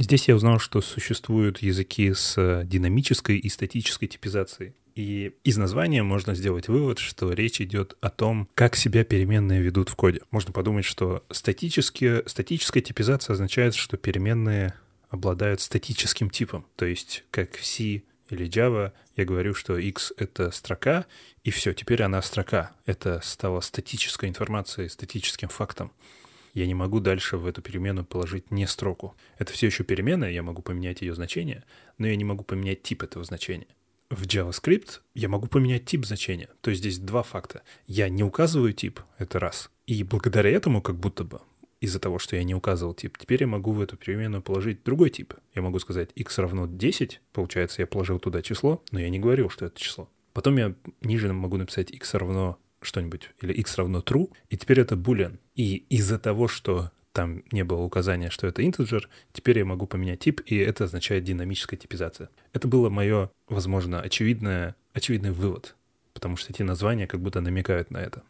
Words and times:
Здесь 0.00 0.28
я 0.28 0.34
узнал, 0.34 0.58
что 0.58 0.80
существуют 0.80 1.58
языки 1.58 2.14
с 2.14 2.64
динамической 2.64 3.36
и 3.36 3.50
статической 3.50 4.08
типизацией. 4.08 4.72
И 4.94 5.34
из 5.44 5.58
названия 5.58 6.02
можно 6.02 6.34
сделать 6.34 6.68
вывод, 6.68 6.98
что 6.98 7.30
речь 7.34 7.60
идет 7.60 7.98
о 8.00 8.08
том, 8.08 8.48
как 8.54 8.76
себя 8.76 9.04
переменные 9.04 9.60
ведут 9.60 9.90
в 9.90 9.96
коде. 9.96 10.22
Можно 10.30 10.54
подумать, 10.54 10.86
что 10.86 11.22
статические, 11.30 12.22
статическая 12.24 12.82
типизация 12.82 13.34
означает, 13.34 13.74
что 13.74 13.98
переменные 13.98 14.72
обладают 15.10 15.60
статическим 15.60 16.30
типом. 16.30 16.64
То 16.76 16.86
есть, 16.86 17.24
как 17.30 17.56
в 17.56 17.66
C 17.66 18.02
или 18.30 18.48
Java, 18.48 18.92
я 19.16 19.26
говорю, 19.26 19.52
что 19.52 19.76
x— 19.76 20.14
это 20.16 20.50
строка, 20.50 21.04
и 21.44 21.50
все, 21.50 21.74
теперь 21.74 22.02
она 22.02 22.22
строка. 22.22 22.72
Это 22.86 23.20
стало 23.22 23.60
статической 23.60 24.30
информацией, 24.30 24.88
статическим 24.88 25.50
фактом. 25.50 25.92
Я 26.52 26.66
не 26.66 26.74
могу 26.74 27.00
дальше 27.00 27.36
в 27.36 27.46
эту 27.46 27.62
перемену 27.62 28.04
положить 28.04 28.50
не 28.50 28.66
строку. 28.66 29.14
Это 29.38 29.52
все 29.52 29.66
еще 29.66 29.84
перемена, 29.84 30.24
я 30.24 30.42
могу 30.42 30.62
поменять 30.62 31.00
ее 31.02 31.14
значение, 31.14 31.64
но 31.98 32.06
я 32.06 32.16
не 32.16 32.24
могу 32.24 32.44
поменять 32.44 32.82
тип 32.82 33.02
этого 33.02 33.24
значения. 33.24 33.68
В 34.10 34.22
JavaScript 34.22 35.00
я 35.14 35.28
могу 35.28 35.46
поменять 35.46 35.84
тип 35.84 36.04
значения. 36.04 36.48
То 36.62 36.70
есть 36.70 36.82
здесь 36.82 36.98
два 36.98 37.22
факта. 37.22 37.62
Я 37.86 38.08
не 38.08 38.24
указываю 38.24 38.72
тип, 38.72 39.00
это 39.18 39.38
раз. 39.38 39.70
И 39.86 40.02
благодаря 40.02 40.50
этому, 40.50 40.82
как 40.82 40.96
будто 40.96 41.22
бы, 41.22 41.40
из-за 41.80 42.00
того, 42.00 42.18
что 42.18 42.36
я 42.36 42.42
не 42.42 42.54
указывал 42.54 42.92
тип, 42.92 43.16
теперь 43.18 43.42
я 43.42 43.46
могу 43.46 43.72
в 43.72 43.80
эту 43.80 43.96
переменную 43.96 44.42
положить 44.42 44.82
другой 44.82 45.10
тип. 45.10 45.34
Я 45.54 45.62
могу 45.62 45.78
сказать 45.78 46.10
x 46.14 46.38
равно 46.38 46.66
10, 46.66 47.20
получается, 47.32 47.82
я 47.82 47.86
положил 47.86 48.18
туда 48.18 48.42
число, 48.42 48.82
но 48.90 48.98
я 49.00 49.08
не 49.08 49.20
говорил, 49.20 49.48
что 49.48 49.66
это 49.66 49.80
число. 49.80 50.08
Потом 50.32 50.56
я 50.56 50.74
ниже 51.02 51.32
могу 51.32 51.56
написать 51.56 51.90
x 51.90 52.14
равно 52.14 52.58
что-нибудь, 52.80 53.30
или 53.40 53.52
x 53.52 53.76
равно 53.76 54.00
true, 54.00 54.30
и 54.48 54.56
теперь 54.56 54.80
это 54.80 54.94
boolean. 54.94 55.38
И 55.54 55.76
из-за 55.88 56.18
того, 56.18 56.48
что 56.48 56.90
там 57.12 57.42
не 57.50 57.64
было 57.64 57.82
указания, 57.82 58.30
что 58.30 58.46
это 58.46 58.62
integer, 58.62 59.02
теперь 59.32 59.58
я 59.58 59.64
могу 59.64 59.86
поменять 59.86 60.20
тип, 60.20 60.40
и 60.46 60.56
это 60.56 60.84
означает 60.84 61.24
динамическая 61.24 61.78
типизация. 61.78 62.30
Это 62.52 62.68
было 62.68 62.88
мое, 62.88 63.30
возможно, 63.48 64.00
очевидное, 64.00 64.76
очевидный 64.92 65.32
вывод, 65.32 65.76
потому 66.14 66.36
что 66.36 66.52
эти 66.52 66.62
названия 66.62 67.06
как 67.06 67.20
будто 67.20 67.40
намекают 67.40 67.90
на 67.90 67.98
это. 67.98 68.22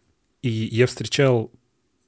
И 0.42 0.48
я 0.48 0.86
встречал 0.86 1.52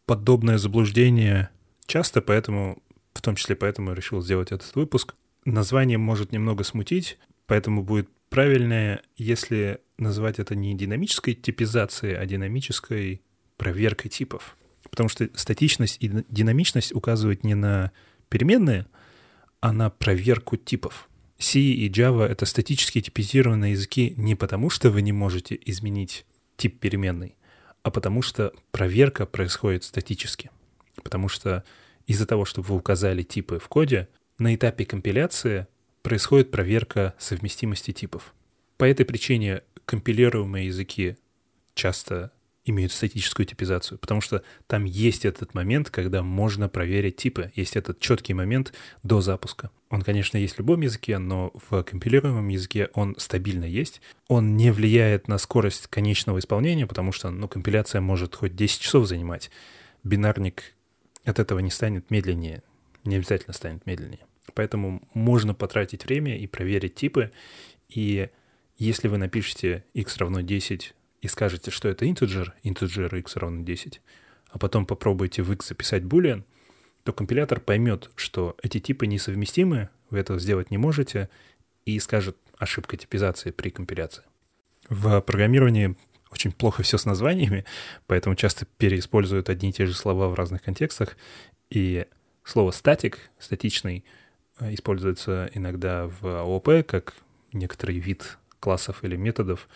подобное 0.07 0.59
заблуждение 0.59 1.51
часто, 1.87 2.23
поэтому, 2.23 2.83
в 3.13 3.21
том 3.21 3.37
числе 3.37 3.55
поэтому 3.55 3.93
решил 3.93 4.23
сделать 4.23 4.53
этот 4.53 4.75
выпуск. 4.75 5.15
Название 5.45 5.99
может 5.99 6.33
немного 6.33 6.65
смутить, 6.65 7.19
поэтому 7.47 7.83
будет 7.83 8.09
правильнее, 8.33 9.03
если 9.17 9.81
назвать 9.99 10.39
это 10.39 10.55
не 10.55 10.75
динамической 10.75 11.35
типизацией, 11.35 12.17
а 12.17 12.27
динамической 12.27 13.23
проверкой 13.57 14.11
типов 14.11 14.57
потому 14.93 15.09
что 15.09 15.29
статичность 15.35 15.97
и 16.01 16.25
динамичность 16.29 16.95
указывают 16.95 17.45
не 17.45 17.55
на 17.55 17.93
переменные, 18.29 18.87
а 19.61 19.73
на 19.73 19.89
проверку 19.89 20.57
типов. 20.59 21.09
C 21.39 21.59
и 21.61 21.91
Java— 21.91 22.25
это 22.29 22.45
статически 22.45 23.01
типизированные 23.01 23.73
языки 23.73 24.13
не 24.19 24.35
потому, 24.35 24.69
что 24.69 24.91
вы 24.91 25.01
не 25.01 25.13
можете 25.13 25.59
изменить 25.65 26.27
тип 26.57 26.79
переменной, 26.79 27.37
а 27.83 27.91
потому 27.91 28.21
что 28.21 28.53
проверка 28.71 29.25
происходит 29.25 29.83
статически. 29.85 30.51
Потому 31.03 31.29
что 31.29 31.65
из-за 32.07 32.27
того, 32.27 32.45
что 32.45 32.61
вы 32.61 32.77
указали 32.77 33.23
типы 33.23 33.59
в 33.59 33.69
коде, 33.69 34.09
на 34.39 34.55
этапе 34.55 34.85
компиляции 34.85 35.67
происходит 36.03 36.51
проверка 36.51 37.15
совместимости 37.19 37.93
типов. 37.93 38.35
По 38.77 38.85
этой 38.85 39.07
причине 39.07 39.63
компилируемые 39.85 40.67
языки 40.67 41.17
часто 41.75 42.33
имеют 42.65 42.93
статическую 42.93 43.45
типизацию, 43.45 43.99
потому 43.99 44.21
что 44.21 44.43
там 44.67 44.85
есть 44.85 45.25
этот 45.25 45.55
момент, 45.55 45.91
когда 45.91 46.23
можно 46.23 46.69
проверить 46.69 47.17
типы, 47.17 47.51
есть 47.57 47.77
этот 47.77 47.99
четкий 47.99 48.35
момент 48.35 48.73
до 49.03 49.21
запуска. 49.21 49.71
Он, 49.91 50.03
конечно, 50.03 50.37
есть 50.37 50.55
в 50.55 50.59
любом 50.59 50.81
языке, 50.81 51.19
но 51.19 51.53
в 51.69 51.83
компилируемом 51.83 52.49
языке 52.49 52.89
он 52.95 53.17
стабильно 53.19 53.65
есть. 53.65 54.01
Он 54.29 54.57
не 54.57 54.71
влияет 54.71 55.29
на 55.29 55.39
скорость 55.39 55.89
конечного 55.89 56.39
исполнения, 56.39 56.87
потому 56.87 57.13
что 57.13 57.31
ну, 57.31 57.49
компиляция 57.49 58.01
может 58.01 58.35
хоть 58.35 58.55
10 58.55 58.81
часов 58.81 59.07
занимать. 59.07 59.51
Бинарник 60.05 60.75
от 61.25 61.39
этого 61.39 61.59
не 61.59 61.71
станет 61.71 62.11
медленнее, 62.11 62.63
не 63.05 63.17
обязательно 63.17 63.55
станет 63.55 63.87
медленнее. 63.87 64.21
Поэтому 64.55 65.03
можно 65.15 65.55
потратить 65.55 66.05
время 66.05 66.37
и 66.39 66.47
проверить 66.47 66.95
типы, 66.95 67.33
и 67.89 68.29
если 68.77 69.09
вы 69.09 69.19
напишете 69.19 69.85
x 69.95 70.17
равно 70.17 70.41
10 70.41 70.95
и 71.21 71.29
скажете, 71.29 71.71
что 71.71 71.89
это 71.89 72.05
integer, 72.05 72.53
integer 72.65 73.19
x 73.19 73.37
равно 73.37 73.63
10, 73.63 74.01
а 74.51 74.59
потом 74.59 74.87
попробуете 74.87 75.43
в 75.43 75.53
x 75.53 75.69
записать 75.69 76.03
boolean, 76.03 76.45
то 77.05 77.13
компилятор 77.13 77.61
поймет, 77.61 78.11
что 78.17 78.57
эти 78.63 78.79
типы 78.79 79.07
несовместимы, 79.07 79.89
вы 80.11 80.19
этого 80.19 80.39
сделать 80.39 80.71
не 80.71 80.79
можете, 80.79 81.29
и 81.85 81.99
скажет 81.99 82.37
ошибка 82.59 82.97
типизации 82.97 83.51
при 83.51 83.71
компиляции. 83.71 84.23
В 84.89 85.21
программировании 85.21 85.97
очень 86.31 86.53
плохо 86.53 86.83
все 86.83 86.99
с 86.99 87.05
названиями, 87.05 87.65
поэтому 88.07 88.35
часто 88.37 88.67
переиспользуют 88.79 89.51
одни 89.51 89.71
и 89.71 89.73
те 89.73 89.87
же 89.87 89.95
слова 89.95 90.29
в 90.29 90.35
разных 90.35 90.63
контекстах. 90.63 91.17
И 91.71 92.07
слово 92.45 92.71
static, 92.71 93.17
статичный, 93.39 94.05
используется 94.71 95.51
иногда 95.55 96.07
в 96.07 96.27
ООП 96.27 96.87
как 96.87 97.15
некоторый 97.53 97.99
вид 97.99 98.39
классов 98.61 99.05
или 99.05 99.17
методов. 99.17 99.69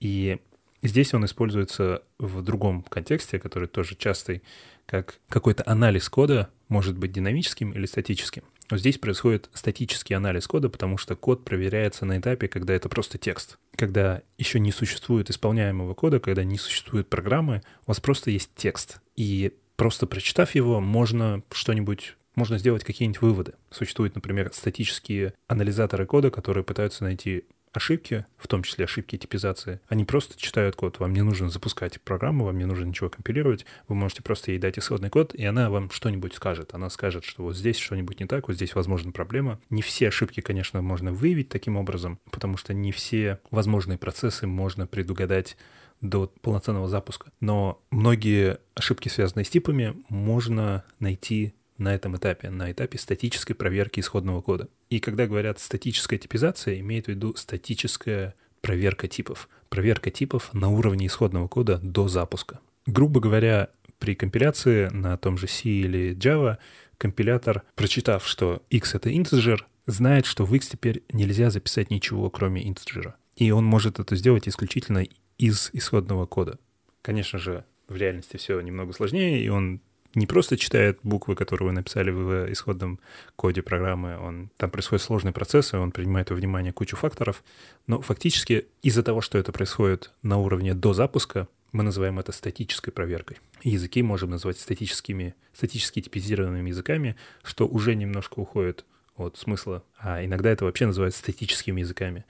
И 0.00 0.38
Здесь 0.84 1.14
он 1.14 1.24
используется 1.24 2.02
в 2.18 2.42
другом 2.42 2.82
контексте, 2.82 3.38
который 3.38 3.68
тоже 3.68 3.96
частый, 3.96 4.42
как 4.84 5.18
какой-то 5.30 5.62
анализ 5.64 6.10
кода 6.10 6.50
может 6.68 6.98
быть 6.98 7.10
динамическим 7.10 7.72
или 7.72 7.86
статическим. 7.86 8.42
Но 8.70 8.76
здесь 8.76 8.98
происходит 8.98 9.48
статический 9.54 10.14
анализ 10.14 10.46
кода, 10.46 10.68
потому 10.68 10.98
что 10.98 11.16
код 11.16 11.42
проверяется 11.42 12.04
на 12.04 12.18
этапе, 12.18 12.48
когда 12.48 12.74
это 12.74 12.90
просто 12.90 13.16
текст. 13.16 13.58
Когда 13.76 14.20
еще 14.36 14.60
не 14.60 14.72
существует 14.72 15.30
исполняемого 15.30 15.94
кода, 15.94 16.20
когда 16.20 16.44
не 16.44 16.58
существует 16.58 17.08
программы, 17.08 17.62
у 17.86 17.90
вас 17.90 18.00
просто 18.00 18.30
есть 18.30 18.50
текст. 18.54 19.00
И 19.16 19.54
просто 19.76 20.06
прочитав 20.06 20.54
его, 20.54 20.82
можно 20.82 21.42
что-нибудь 21.50 22.14
можно 22.34 22.58
сделать 22.58 22.84
какие-нибудь 22.84 23.22
выводы. 23.22 23.54
Существуют, 23.70 24.14
например, 24.14 24.50
статические 24.52 25.34
анализаторы 25.46 26.06
кода, 26.06 26.30
которые 26.30 26.64
пытаются 26.64 27.04
найти 27.04 27.44
ошибки, 27.76 28.24
в 28.36 28.48
том 28.48 28.62
числе 28.62 28.84
ошибки 28.84 29.18
типизации, 29.18 29.80
они 29.88 30.04
просто 30.04 30.40
читают 30.40 30.76
код. 30.76 30.98
Вам 30.98 31.12
не 31.12 31.22
нужно 31.22 31.50
запускать 31.50 32.00
программу, 32.00 32.44
вам 32.44 32.58
не 32.58 32.64
нужно 32.64 32.84
ничего 32.84 33.10
компилировать. 33.10 33.66
Вы 33.88 33.96
можете 33.96 34.22
просто 34.22 34.52
ей 34.52 34.58
дать 34.58 34.78
исходный 34.78 35.10
код, 35.10 35.34
и 35.34 35.44
она 35.44 35.70
вам 35.70 35.90
что-нибудь 35.90 36.34
скажет. 36.34 36.74
Она 36.74 36.88
скажет, 36.90 37.24
что 37.24 37.42
вот 37.42 37.56
здесь 37.56 37.76
что-нибудь 37.76 38.20
не 38.20 38.26
так, 38.26 38.48
вот 38.48 38.54
здесь, 38.54 38.74
возможно, 38.74 39.12
проблема. 39.12 39.60
Не 39.70 39.82
все 39.82 40.08
ошибки, 40.08 40.40
конечно, 40.40 40.80
можно 40.82 41.12
выявить 41.12 41.48
таким 41.48 41.76
образом, 41.76 42.18
потому 42.30 42.56
что 42.56 42.72
не 42.72 42.92
все 42.92 43.40
возможные 43.50 43.98
процессы 43.98 44.46
можно 44.46 44.86
предугадать 44.86 45.56
до 46.00 46.30
полноценного 46.42 46.88
запуска. 46.88 47.30
Но 47.40 47.82
многие 47.90 48.58
ошибки, 48.74 49.08
связанные 49.08 49.44
с 49.44 49.50
типами, 49.50 49.96
можно 50.08 50.84
найти 50.98 51.54
на 51.78 51.94
этом 51.94 52.16
этапе, 52.16 52.50
на 52.50 52.70
этапе 52.70 52.98
статической 52.98 53.56
проверки 53.56 54.00
исходного 54.00 54.40
кода. 54.40 54.68
И 54.90 55.00
когда 55.00 55.26
говорят 55.26 55.58
статическая 55.58 56.18
типизация, 56.18 56.78
имеют 56.80 57.06
в 57.06 57.08
виду 57.08 57.34
статическая 57.36 58.34
проверка 58.60 59.08
типов. 59.08 59.48
Проверка 59.68 60.10
типов 60.10 60.52
на 60.54 60.68
уровне 60.70 61.06
исходного 61.06 61.48
кода 61.48 61.78
до 61.82 62.08
запуска. 62.08 62.60
Грубо 62.86 63.20
говоря, 63.20 63.70
при 63.98 64.14
компиляции 64.14 64.88
на 64.88 65.16
том 65.16 65.38
же 65.38 65.48
C 65.48 65.68
или 65.68 66.14
Java 66.14 66.58
компилятор, 66.98 67.62
прочитав, 67.74 68.26
что 68.26 68.62
x— 68.70 68.94
это 68.96 69.10
integer, 69.10 69.60
знает, 69.86 70.26
что 70.26 70.44
в 70.44 70.54
x 70.54 70.68
теперь 70.68 71.02
нельзя 71.12 71.50
записать 71.50 71.90
ничего, 71.90 72.30
кроме 72.30 72.62
integer. 72.62 73.14
И 73.36 73.50
он 73.50 73.64
может 73.64 73.98
это 73.98 74.16
сделать 74.16 74.48
исключительно 74.48 75.04
из 75.38 75.70
исходного 75.72 76.26
кода. 76.26 76.58
Конечно 77.02 77.38
же, 77.38 77.64
в 77.88 77.96
реальности 77.96 78.36
все 78.36 78.60
немного 78.60 78.92
сложнее, 78.92 79.44
и 79.44 79.48
он 79.48 79.80
не 80.14 80.26
просто 80.26 80.56
читает 80.56 80.98
буквы, 81.02 81.34
которые 81.34 81.68
вы 81.68 81.72
написали 81.72 82.10
в 82.10 82.52
исходном 82.52 83.00
коде 83.36 83.62
программы, 83.62 84.18
он, 84.18 84.50
там 84.56 84.70
происходят 84.70 85.02
сложные 85.02 85.32
процессы, 85.32 85.76
он 85.76 85.90
принимает 85.90 86.30
во 86.30 86.36
внимание 86.36 86.72
кучу 86.72 86.96
факторов, 86.96 87.42
но 87.86 88.00
фактически 88.00 88.66
из-за 88.82 89.02
того, 89.02 89.20
что 89.20 89.38
это 89.38 89.52
происходит 89.52 90.12
на 90.22 90.38
уровне 90.38 90.74
до 90.74 90.92
запуска, 90.92 91.48
мы 91.72 91.82
называем 91.82 92.20
это 92.20 92.30
статической 92.30 92.92
проверкой. 92.92 93.38
Языки 93.62 94.02
можем 94.02 94.30
назвать 94.30 94.58
статическими, 94.58 95.34
статически 95.52 96.00
типизированными 96.00 96.68
языками, 96.68 97.16
что 97.42 97.66
уже 97.66 97.96
немножко 97.96 98.38
уходит 98.38 98.84
от 99.16 99.36
смысла, 99.38 99.82
а 99.98 100.24
иногда 100.24 100.50
это 100.50 100.64
вообще 100.64 100.86
называют 100.86 101.14
статическими 101.14 101.80
языками. 101.80 102.24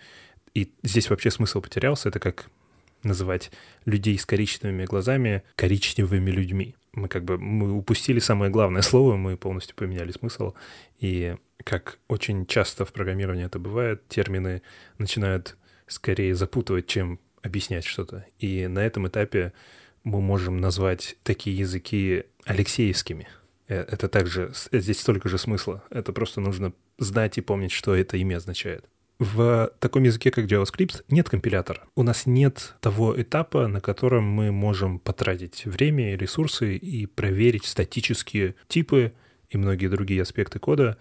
И 0.54 0.72
здесь 0.82 1.10
вообще 1.10 1.30
смысл 1.30 1.60
потерялся, 1.60 2.08
это 2.08 2.20
как 2.20 2.46
называть 3.02 3.50
людей 3.84 4.18
с 4.18 4.24
коричневыми 4.24 4.86
глазами 4.86 5.42
коричневыми 5.56 6.30
людьми 6.30 6.74
мы 6.94 7.08
как 7.08 7.24
бы 7.24 7.38
мы 7.38 7.72
упустили 7.72 8.18
самое 8.18 8.50
главное 8.50 8.82
слово, 8.90 9.16
мы 9.16 9.36
полностью 9.36 9.76
поменяли 9.76 10.12
смысл. 10.12 10.54
И 10.98 11.36
как 11.64 11.98
очень 12.08 12.46
часто 12.46 12.84
в 12.84 12.92
программировании 12.92 13.46
это 13.46 13.58
бывает, 13.58 14.06
термины 14.08 14.62
начинают 14.98 15.56
скорее 15.86 16.34
запутывать, 16.34 16.86
чем 16.86 17.20
объяснять 17.42 17.84
что-то. 17.84 18.26
И 18.38 18.66
на 18.66 18.80
этом 18.80 19.06
этапе 19.08 19.52
мы 20.02 20.20
можем 20.20 20.58
назвать 20.58 21.16
такие 21.22 21.56
языки 21.56 22.24
алексеевскими. 22.44 23.28
Э, 23.68 23.80
это 23.80 24.08
также, 24.08 24.52
здесь 24.72 25.00
столько 25.00 25.28
же 25.28 25.38
смысла. 25.38 25.82
Это 25.90 26.12
просто 26.12 26.40
нужно 26.40 26.72
знать 26.98 27.38
и 27.38 27.42
помнить, 27.42 27.72
что 27.72 27.94
это 27.94 28.16
имя 28.16 28.36
означает. 28.36 28.84
В 29.20 29.70
таком 29.78 30.02
языке, 30.02 30.30
как 30.32 30.46
JavaScript, 30.46 31.04
нет 31.08 31.28
компилятора. 31.28 31.84
У 31.94 32.02
нас 32.02 32.26
нет 32.26 32.74
того 32.80 33.20
этапа, 33.20 33.68
на 33.68 33.80
котором 33.80 34.24
мы 34.24 34.50
можем 34.50 34.98
потратить 34.98 35.66
время 35.66 36.14
и 36.14 36.16
ресурсы 36.16 36.76
и 36.76 37.06
проверить 37.06 37.64
статические 37.64 38.56
типы 38.66 39.12
и 39.48 39.56
многие 39.56 39.86
другие 39.86 40.22
аспекты 40.22 40.58
кода. 40.58 40.98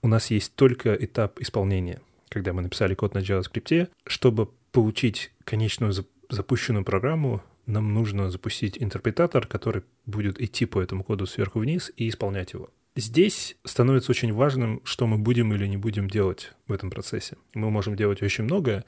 У 0.00 0.08
нас 0.08 0.30
есть 0.30 0.54
только 0.54 0.94
этап 0.94 1.40
исполнения. 1.40 2.00
Когда 2.28 2.52
мы 2.52 2.62
написали 2.62 2.94
код 2.94 3.14
на 3.14 3.18
JavaScript, 3.18 3.88
чтобы 4.06 4.48
получить 4.70 5.32
конечную 5.44 5.92
запущенную 6.28 6.84
программу, 6.84 7.42
нам 7.66 7.92
нужно 7.92 8.30
запустить 8.30 8.80
интерпретатор, 8.80 9.46
который 9.46 9.82
будет 10.06 10.40
идти 10.40 10.66
по 10.66 10.80
этому 10.80 11.02
коду 11.02 11.26
сверху 11.26 11.58
вниз 11.58 11.90
и 11.96 12.08
исполнять 12.08 12.52
его. 12.52 12.70
Здесь 12.96 13.56
становится 13.64 14.10
очень 14.10 14.32
важным, 14.32 14.80
что 14.84 15.06
мы 15.06 15.18
будем 15.18 15.54
или 15.54 15.66
не 15.66 15.76
будем 15.76 16.08
делать 16.08 16.52
в 16.66 16.72
этом 16.72 16.90
процессе. 16.90 17.36
Мы 17.54 17.70
можем 17.70 17.96
делать 17.96 18.22
очень 18.22 18.44
многое, 18.44 18.84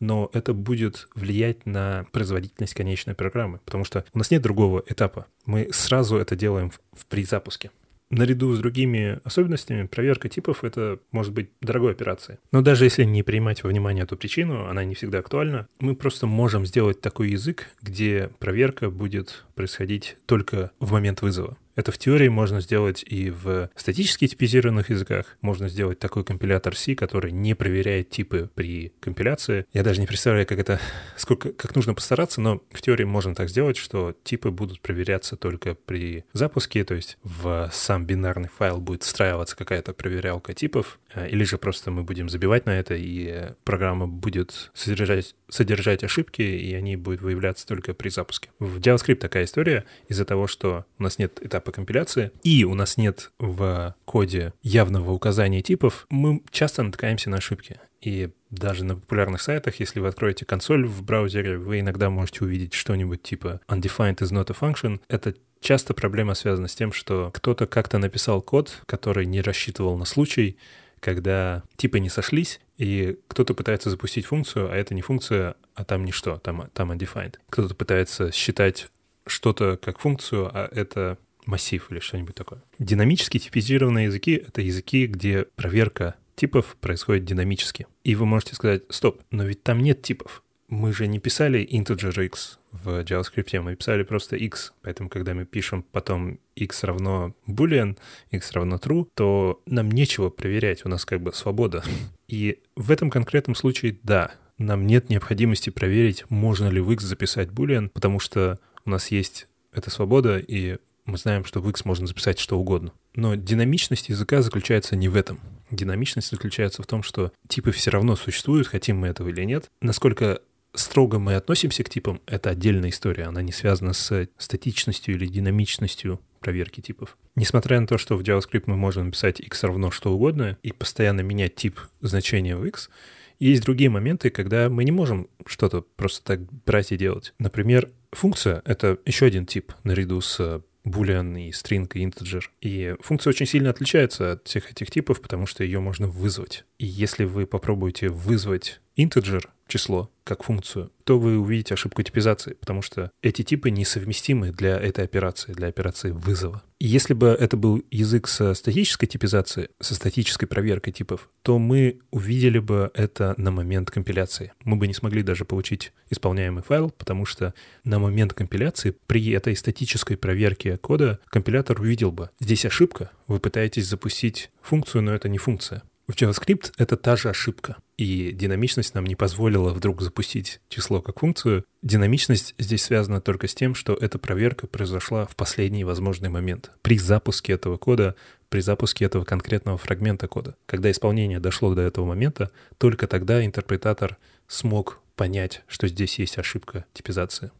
но 0.00 0.28
это 0.32 0.52
будет 0.52 1.08
влиять 1.14 1.64
на 1.66 2.06
производительность 2.12 2.74
конечной 2.74 3.14
программы, 3.14 3.60
потому 3.64 3.84
что 3.84 4.04
у 4.12 4.18
нас 4.18 4.30
нет 4.30 4.42
другого 4.42 4.82
этапа. 4.86 5.26
Мы 5.46 5.68
сразу 5.72 6.16
это 6.16 6.36
делаем 6.36 6.70
в, 6.92 7.06
при 7.06 7.24
запуске 7.24 7.70
наряду 8.10 8.52
с 8.52 8.58
другими 8.58 9.18
особенностями, 9.24 9.86
проверка 9.86 10.28
типов— 10.28 10.62
это 10.64 10.98
может 11.10 11.32
быть 11.32 11.50
дорогой 11.60 11.92
операцией. 11.92 12.38
Но 12.52 12.62
даже 12.62 12.84
если 12.84 13.04
не 13.04 13.22
принимать 13.22 13.62
во 13.62 13.70
внимание 13.70 14.04
эту 14.04 14.16
причину, 14.16 14.66
она 14.66 14.84
не 14.84 14.94
всегда 14.94 15.18
актуальна, 15.18 15.68
мы 15.80 15.94
просто 15.94 16.26
можем 16.26 16.66
сделать 16.66 17.00
такой 17.00 17.30
язык, 17.30 17.68
где 17.82 18.30
проверка 18.38 18.90
будет 18.90 19.44
происходить 19.54 20.16
только 20.26 20.70
в 20.80 20.92
момент 20.92 21.22
вызова. 21.22 21.56
Это 21.76 21.90
в 21.90 21.98
теории 21.98 22.28
можно 22.28 22.60
сделать 22.60 23.04
и 23.06 23.30
в 23.30 23.70
статически 23.74 24.26
типизированных 24.28 24.90
языках. 24.90 25.36
Можно 25.40 25.68
сделать 25.68 25.98
такой 25.98 26.24
компилятор 26.24 26.76
C, 26.76 26.94
который 26.94 27.32
не 27.32 27.54
проверяет 27.54 28.10
типы 28.10 28.48
при 28.54 28.92
компиляции. 29.00 29.66
Я 29.72 29.82
даже 29.82 30.00
не 30.00 30.06
представляю, 30.06 30.46
как 30.46 30.58
это, 30.58 30.80
сколько, 31.16 31.52
как 31.52 31.74
нужно 31.74 31.94
постараться, 31.94 32.40
но 32.40 32.62
в 32.70 32.80
теории 32.80 33.04
можно 33.04 33.34
так 33.34 33.48
сделать, 33.48 33.76
что 33.76 34.14
типы 34.22 34.50
будут 34.50 34.80
проверяться 34.80 35.36
только 35.36 35.74
при 35.74 36.24
запуске, 36.32 36.84
то 36.84 36.94
есть 36.94 37.18
в 37.24 37.70
сам 37.72 38.06
бинарный 38.06 38.48
файл 38.48 38.78
будет 38.78 39.02
встраиваться 39.02 39.56
какая-то 39.56 39.92
проверялка 39.92 40.54
типов, 40.54 41.00
э, 41.14 41.28
или 41.28 41.44
же 41.44 41.58
просто 41.58 41.90
мы 41.90 42.04
будем 42.04 42.28
забивать 42.28 42.66
на 42.66 42.78
это, 42.78 42.94
и 42.94 43.52
программа 43.64 44.06
будет 44.06 44.70
содержать, 44.74 45.34
содержать 45.48 46.04
ошибки, 46.04 46.42
и 46.42 46.72
они 46.74 46.96
будут 46.96 47.22
выявляться 47.22 47.66
только 47.66 47.94
при 47.94 48.10
запуске. 48.10 48.50
В 48.58 48.78
JavaScript 48.78 49.16
такая 49.16 49.44
история 49.44 49.84
из-за 50.08 50.24
того, 50.24 50.46
что 50.46 50.84
у 50.98 51.02
нас 51.02 51.18
нет 51.18 51.40
этапа 51.42 51.63
компиляции, 51.72 52.30
и 52.42 52.64
у 52.64 52.74
нас 52.74 52.96
нет 52.96 53.32
в 53.38 53.94
коде 54.04 54.52
явного 54.62 55.12
указания 55.12 55.62
типов, 55.62 56.06
мы 56.10 56.42
часто 56.50 56.82
натыкаемся 56.82 57.30
на 57.30 57.38
ошибки. 57.38 57.80
И 58.00 58.30
даже 58.50 58.84
на 58.84 58.96
популярных 58.96 59.40
сайтах, 59.40 59.80
если 59.80 59.98
вы 59.98 60.08
откроете 60.08 60.44
консоль 60.44 60.86
в 60.86 61.02
браузере, 61.02 61.56
вы 61.56 61.80
иногда 61.80 62.10
можете 62.10 62.44
увидеть 62.44 62.74
что-нибудь 62.74 63.22
типа 63.22 63.60
undefined 63.68 64.18
is 64.18 64.30
not 64.30 64.50
a 64.50 64.54
function. 64.54 65.00
Это 65.08 65.34
часто 65.60 65.94
проблема 65.94 66.34
связана 66.34 66.68
с 66.68 66.74
тем, 66.74 66.92
что 66.92 67.30
кто-то 67.32 67.66
как-то 67.66 67.98
написал 67.98 68.42
код, 68.42 68.82
который 68.86 69.24
не 69.24 69.40
рассчитывал 69.40 69.96
на 69.96 70.04
случай, 70.04 70.58
когда 71.00 71.62
типы 71.76 71.98
не 71.98 72.08
сошлись, 72.08 72.60
и 72.76 73.18
кто-то 73.28 73.54
пытается 73.54 73.90
запустить 73.90 74.26
функцию, 74.26 74.70
а 74.70 74.74
это 74.74 74.94
не 74.94 75.02
функция, 75.02 75.54
а 75.74 75.84
там 75.84 76.04
ничто, 76.04 76.38
там, 76.38 76.68
там 76.72 76.92
undefined. 76.92 77.36
Кто-то 77.48 77.74
пытается 77.74 78.32
считать 78.32 78.88
что-то 79.26 79.78
как 79.82 79.98
функцию, 79.98 80.50
а 80.52 80.68
это 80.70 81.18
массив 81.46 81.86
или 81.90 81.98
что-нибудь 82.00 82.34
такое. 82.34 82.62
Динамически 82.78 83.38
типизированные 83.38 84.06
языки— 84.06 84.42
это 84.48 84.60
языки, 84.60 85.06
где 85.06 85.46
проверка 85.56 86.14
типов 86.34 86.76
происходит 86.80 87.24
динамически. 87.24 87.86
И 88.02 88.14
вы 88.14 88.26
можете 88.26 88.54
сказать, 88.54 88.82
стоп, 88.88 89.22
но 89.30 89.44
ведь 89.44 89.62
там 89.62 89.80
нет 89.80 90.02
типов. 90.02 90.42
Мы 90.68 90.92
же 90.92 91.06
не 91.06 91.20
писали 91.20 91.66
integer 91.70 92.24
x 92.24 92.58
в 92.72 93.02
JavaScript, 93.02 93.60
мы 93.60 93.76
писали 93.76 94.02
просто 94.02 94.36
x. 94.36 94.72
Поэтому, 94.82 95.08
когда 95.08 95.34
мы 95.34 95.44
пишем 95.44 95.84
потом 95.92 96.38
x 96.56 96.84
равно 96.84 97.34
boolean, 97.46 97.98
x 98.30 98.52
равно 98.52 98.76
true, 98.76 99.06
то 99.14 99.62
нам 99.66 99.90
нечего 99.90 100.30
проверять, 100.30 100.84
у 100.84 100.88
нас 100.88 101.04
как 101.04 101.20
бы 101.20 101.32
свобода. 101.32 101.84
И 102.28 102.60
в 102.76 102.90
этом 102.90 103.10
конкретном 103.10 103.54
случае, 103.54 103.98
да, 104.02 104.34
нам 104.58 104.86
нет 104.86 105.10
необходимости 105.10 105.70
проверить, 105.70 106.24
можно 106.30 106.68
ли 106.68 106.80
в 106.80 106.90
x 106.90 107.04
записать 107.04 107.48
boolean, 107.48 107.90
потому 107.90 108.18
что 108.18 108.58
у 108.84 108.90
нас 108.90 109.10
есть 109.10 109.46
эта 109.72 109.90
свобода, 109.90 110.38
и 110.38 110.78
мы 111.04 111.18
знаем, 111.18 111.44
что 111.44 111.60
в 111.60 111.68
X 111.68 111.84
можно 111.84 112.06
записать 112.06 112.38
что 112.38 112.58
угодно. 112.58 112.92
Но 113.14 113.34
динамичность 113.34 114.08
языка 114.08 114.42
заключается 114.42 114.96
не 114.96 115.08
в 115.08 115.16
этом. 115.16 115.40
Динамичность 115.70 116.30
заключается 116.30 116.82
в 116.82 116.86
том, 116.86 117.02
что 117.02 117.32
типы 117.48 117.72
все 117.72 117.90
равно 117.90 118.16
существуют, 118.16 118.68
хотим 118.68 118.98
мы 118.98 119.08
этого 119.08 119.28
или 119.28 119.44
нет. 119.44 119.70
Насколько 119.80 120.40
строго 120.74 121.18
мы 121.18 121.34
относимся 121.34 121.84
к 121.84 121.90
типам, 121.90 122.20
это 122.26 122.50
отдельная 122.50 122.90
история, 122.90 123.24
она 123.24 123.42
не 123.42 123.52
связана 123.52 123.92
с 123.92 124.28
статичностью 124.38 125.14
или 125.14 125.26
динамичностью 125.26 126.20
проверки 126.40 126.80
типов. 126.80 127.16
Несмотря 127.36 127.80
на 127.80 127.86
то, 127.86 127.96
что 127.96 128.16
в 128.16 128.20
JavaScript 128.20 128.64
мы 128.66 128.76
можем 128.76 129.06
написать 129.06 129.40
x 129.40 129.64
равно 129.64 129.90
что 129.90 130.12
угодно 130.12 130.58
и 130.62 130.72
постоянно 130.72 131.22
менять 131.22 131.54
тип 131.54 131.80
значения 132.00 132.56
в 132.56 132.64
x, 132.66 132.90
есть 133.38 133.62
другие 133.62 133.90
моменты, 133.90 134.30
когда 134.30 134.68
мы 134.68 134.84
не 134.84 134.92
можем 134.92 135.28
что-то 135.46 135.82
просто 135.96 136.24
так 136.24 136.40
брать 136.64 136.92
и 136.92 136.96
делать. 136.96 137.34
Например, 137.38 137.90
функция— 138.12 138.62
это 138.64 138.98
еще 139.06 139.26
один 139.26 139.46
тип 139.46 139.72
наряду 139.82 140.20
с 140.20 140.62
boolean 140.84 141.40
и 141.40 141.50
string 141.50 141.90
и 141.94 142.04
integer. 142.04 142.42
И 142.60 142.94
функция 143.00 143.30
очень 143.30 143.46
сильно 143.46 143.70
отличается 143.70 144.32
от 144.32 144.46
всех 144.46 144.70
этих 144.70 144.90
типов, 144.90 145.20
потому 145.20 145.46
что 145.46 145.64
ее 145.64 145.80
можно 145.80 146.06
вызвать. 146.06 146.64
И 146.78 146.86
если 146.86 147.24
вы 147.24 147.46
попробуете 147.46 148.08
вызвать 148.08 148.80
integer 148.96 149.44
число 149.66 150.10
как 150.24 150.42
функцию, 150.42 150.90
то 151.04 151.18
вы 151.18 151.38
увидите 151.38 151.74
ошибку 151.74 152.02
типизации, 152.02 152.54
потому 152.54 152.80
что 152.80 153.10
эти 153.22 153.42
типы 153.42 153.70
несовместимы 153.70 154.52
для 154.52 154.78
этой 154.78 155.04
операции, 155.04 155.52
для 155.52 155.68
операции 155.68 156.10
вызова. 156.10 156.62
И 156.78 156.86
если 156.86 157.12
бы 157.12 157.28
это 157.28 157.56
был 157.56 157.82
язык 157.90 158.26
со 158.26 158.54
статической 158.54 159.06
типизацией, 159.06 159.68
со 159.80 159.94
статической 159.94 160.48
проверкой 160.48 160.92
типов, 160.92 161.28
то 161.42 161.58
мы 161.58 162.00
увидели 162.10 162.58
бы 162.58 162.90
это 162.94 163.34
на 163.36 163.50
момент 163.50 163.90
компиляции. 163.90 164.52
Мы 164.64 164.76
бы 164.76 164.86
не 164.86 164.94
смогли 164.94 165.22
даже 165.22 165.44
получить 165.44 165.92
исполняемый 166.10 166.62
файл, 166.62 166.90
потому 166.90 167.26
что 167.26 167.54
на 167.84 167.98
момент 167.98 168.32
компиляции 168.32 168.94
при 169.06 169.30
этой 169.30 169.54
статической 169.56 170.16
проверке 170.16 170.78
кода 170.78 171.20
компилятор 171.28 171.80
увидел 171.80 172.12
бы, 172.12 172.30
здесь 172.40 172.64
ошибка, 172.64 173.10
вы 173.28 173.40
пытаетесь 173.40 173.86
запустить 173.86 174.50
функцию, 174.62 175.02
но 175.02 175.14
это 175.14 175.28
не 175.28 175.38
функция. 175.38 175.82
В 176.06 176.12
JavaScript 176.12 176.72
это 176.76 176.98
та 176.98 177.16
же 177.16 177.30
ошибка, 177.30 177.76
и 177.96 178.32
динамичность 178.32 178.94
нам 178.94 179.04
не 179.04 179.14
позволила 179.14 179.70
вдруг 179.72 180.02
запустить 180.02 180.60
число 180.68 181.00
как 181.00 181.20
функцию. 181.20 181.64
Динамичность 181.82 182.54
здесь 182.58 182.82
связана 182.82 183.20
только 183.20 183.46
с 183.48 183.54
тем, 183.54 183.74
что 183.74 183.94
эта 183.94 184.18
проверка 184.18 184.66
произошла 184.66 185.26
в 185.26 185.36
последний 185.36 185.84
возможный 185.84 186.28
момент, 186.28 186.72
при 186.82 186.98
запуске 186.98 187.52
этого 187.52 187.76
кода, 187.76 188.16
при 188.48 188.60
запуске 188.60 189.04
этого 189.04 189.24
конкретного 189.24 189.78
фрагмента 189.78 190.28
кода. 190.28 190.56
Когда 190.66 190.90
исполнение 190.90 191.40
дошло 191.40 191.74
до 191.74 191.82
этого 191.82 192.04
момента, 192.04 192.50
только 192.78 193.06
тогда 193.06 193.44
интерпретатор 193.44 194.16
смог 194.48 195.00
понять, 195.16 195.62
что 195.68 195.88
здесь 195.88 196.18
есть 196.18 196.38
ошибка 196.38 196.84
типизации. 196.92 197.50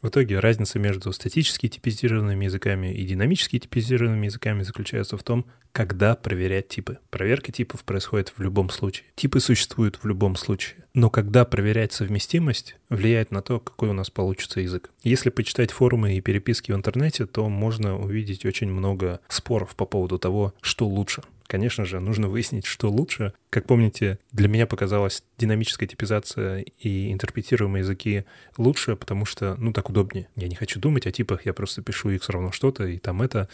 В 0.00 0.08
итоге 0.08 0.38
разница 0.38 0.78
между 0.78 1.12
статически 1.12 1.68
типизированными 1.68 2.44
языками 2.44 2.94
и 2.94 3.04
динамически 3.04 3.58
типизированными 3.58 4.26
языками 4.26 4.62
заключается 4.62 5.16
в 5.16 5.24
том, 5.24 5.44
когда 5.72 6.14
проверять 6.14 6.68
типы. 6.68 6.98
Проверка 7.10 7.50
типов 7.50 7.82
происходит 7.82 8.32
в 8.36 8.40
любом 8.40 8.70
случае. 8.70 9.06
Типы 9.16 9.40
существуют 9.40 9.96
в 9.96 10.06
любом 10.06 10.36
случае. 10.36 10.84
Но 10.94 11.10
когда 11.10 11.44
проверять 11.44 11.92
совместимость, 11.92 12.76
влияет 12.88 13.32
на 13.32 13.42
то, 13.42 13.58
какой 13.58 13.88
у 13.88 13.92
нас 13.92 14.08
получится 14.08 14.60
язык. 14.60 14.90
Если 15.02 15.30
почитать 15.30 15.72
форумы 15.72 16.16
и 16.16 16.20
переписки 16.20 16.70
в 16.70 16.76
интернете, 16.76 17.26
то 17.26 17.48
можно 17.48 17.98
увидеть 17.98 18.44
очень 18.44 18.70
много 18.70 19.18
споров 19.28 19.74
по 19.74 19.84
поводу 19.84 20.18
того, 20.18 20.54
что 20.60 20.86
лучше 20.86 21.22
конечно 21.48 21.84
же, 21.84 21.98
нужно 21.98 22.28
выяснить, 22.28 22.66
что 22.66 22.88
лучше. 22.88 23.32
Как 23.50 23.66
помните, 23.66 24.18
для 24.30 24.46
меня 24.46 24.66
показалась 24.66 25.24
динамическая 25.38 25.88
типизация 25.88 26.64
и 26.78 27.12
интерпретируемые 27.12 27.80
языки 27.80 28.24
лучше, 28.56 28.94
потому 28.94 29.24
что, 29.24 29.56
ну, 29.56 29.72
так 29.72 29.90
удобнее. 29.90 30.28
Я 30.36 30.46
не 30.46 30.54
хочу 30.54 30.78
думать 30.78 31.06
о 31.06 31.10
типах, 31.10 31.46
я 31.46 31.52
просто 31.52 31.82
пишу 31.82 32.10
x 32.10 32.28
равно 32.28 32.52
что-то, 32.52 32.86
и 32.86 32.98
там 32.98 33.22
это 33.22 33.48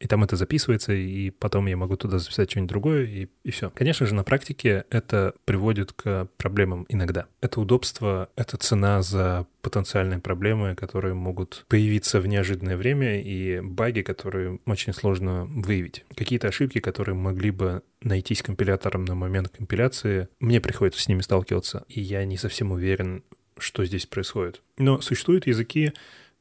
и 0.00 0.06
там 0.06 0.24
это 0.24 0.34
записывается, 0.34 0.92
и 0.94 1.30
потом 1.30 1.66
я 1.66 1.76
могу 1.76 1.96
туда 1.96 2.18
записать 2.18 2.50
что-нибудь 2.50 2.70
другое, 2.70 3.04
и, 3.04 3.28
и 3.44 3.50
все. 3.50 3.70
Конечно 3.70 4.06
же, 4.06 4.14
на 4.14 4.24
практике 4.24 4.84
это 4.90 5.34
приводит 5.44 5.92
к 5.92 6.26
проблемам 6.38 6.86
иногда. 6.88 7.26
Это 7.42 7.60
удобство, 7.60 8.30
это 8.34 8.56
цена 8.56 9.02
за 9.02 9.46
потенциальные 9.60 10.18
проблемы, 10.20 10.74
которые 10.74 11.12
могут 11.12 11.66
появиться 11.68 12.20
в 12.20 12.26
неожиданное 12.26 12.78
время, 12.78 13.20
и 13.20 13.60
баги, 13.60 14.00
которые 14.00 14.58
очень 14.64 14.94
сложно 14.94 15.44
выявить. 15.44 16.06
Какие-то 16.16 16.48
ошибки, 16.48 16.80
которые 16.80 17.14
могли 17.14 17.50
бы 17.50 17.82
найтись 18.00 18.42
компилятором 18.42 19.04
на 19.04 19.14
момент 19.14 19.50
компиляции, 19.50 20.28
мне 20.40 20.62
приходится 20.62 21.02
с 21.02 21.08
ними 21.08 21.20
сталкиваться, 21.20 21.84
и 21.88 22.00
я 22.00 22.24
не 22.24 22.38
совсем 22.38 22.72
уверен, 22.72 23.22
что 23.58 23.84
здесь 23.84 24.06
происходит. 24.06 24.62
Но 24.78 25.02
существуют 25.02 25.46
языки, 25.46 25.92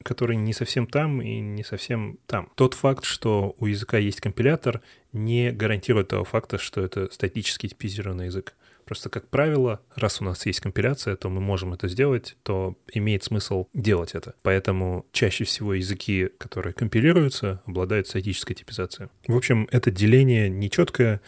который 0.03 0.37
не 0.37 0.53
совсем 0.53 0.87
там 0.87 1.21
и 1.21 1.39
не 1.39 1.63
совсем 1.63 2.19
там. 2.25 2.49
Тот 2.55 2.73
факт, 2.73 3.03
что 3.05 3.55
у 3.59 3.65
языка 3.65 3.97
есть 3.97 4.21
компилятор, 4.21 4.81
не 5.11 5.51
гарантирует 5.51 6.09
того 6.09 6.23
факта, 6.23 6.57
что 6.57 6.81
это 6.81 7.11
статически 7.11 7.67
типизированный 7.67 8.27
язык. 8.27 8.55
Просто, 8.85 9.09
как 9.09 9.27
правило, 9.27 9.81
раз 9.95 10.19
у 10.19 10.23
нас 10.23 10.47
есть 10.47 10.61
компиляция, 10.61 11.15
то 11.15 11.29
мы 11.29 11.41
можем 11.41 11.73
это 11.73 11.87
сделать, 11.87 12.35
то 12.41 12.75
имеет 12.91 13.23
смысл 13.23 13.67
делать 13.71 14.15
это. 14.15 14.33
Поэтому 14.41 15.05
чаще 15.11 15.43
всего 15.43 15.75
языки, 15.75 16.29
которые 16.39 16.73
компилируются, 16.73 17.61
обладают 17.67 18.07
статической 18.07 18.55
типизацией. 18.55 19.09
В 19.27 19.35
общем, 19.35 19.67
это 19.69 19.91
деление 19.91 20.49
нечеткое. 20.49 21.21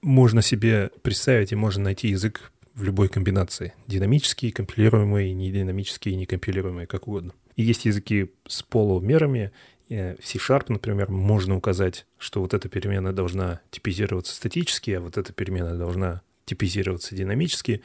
Можно 0.00 0.42
себе 0.42 0.92
представить 1.02 1.50
и 1.50 1.56
можно 1.56 1.82
найти 1.82 2.06
язык 2.06 2.52
в 2.74 2.84
любой 2.84 3.08
комбинации. 3.08 3.74
Динамический, 3.88 4.52
компилируемый, 4.52 5.32
нединамический, 5.32 6.14
некомпилируемый, 6.14 6.86
как 6.86 7.08
угодно. 7.08 7.32
И 7.58 7.64
есть 7.64 7.86
языки 7.86 8.30
с 8.46 8.62
полумерами, 8.62 9.50
э, 9.88 10.14
в 10.22 10.24
C-Sharp, 10.24 10.66
например, 10.68 11.10
можно 11.10 11.56
указать, 11.56 12.06
что 12.16 12.40
вот 12.40 12.54
эта 12.54 12.68
переменная 12.68 13.12
должна 13.12 13.60
типизироваться 13.72 14.32
статически, 14.32 14.92
а 14.92 15.00
вот 15.00 15.18
эта 15.18 15.32
переменная 15.32 15.74
должна 15.74 16.22
типизироваться 16.44 17.16
динамически. 17.16 17.82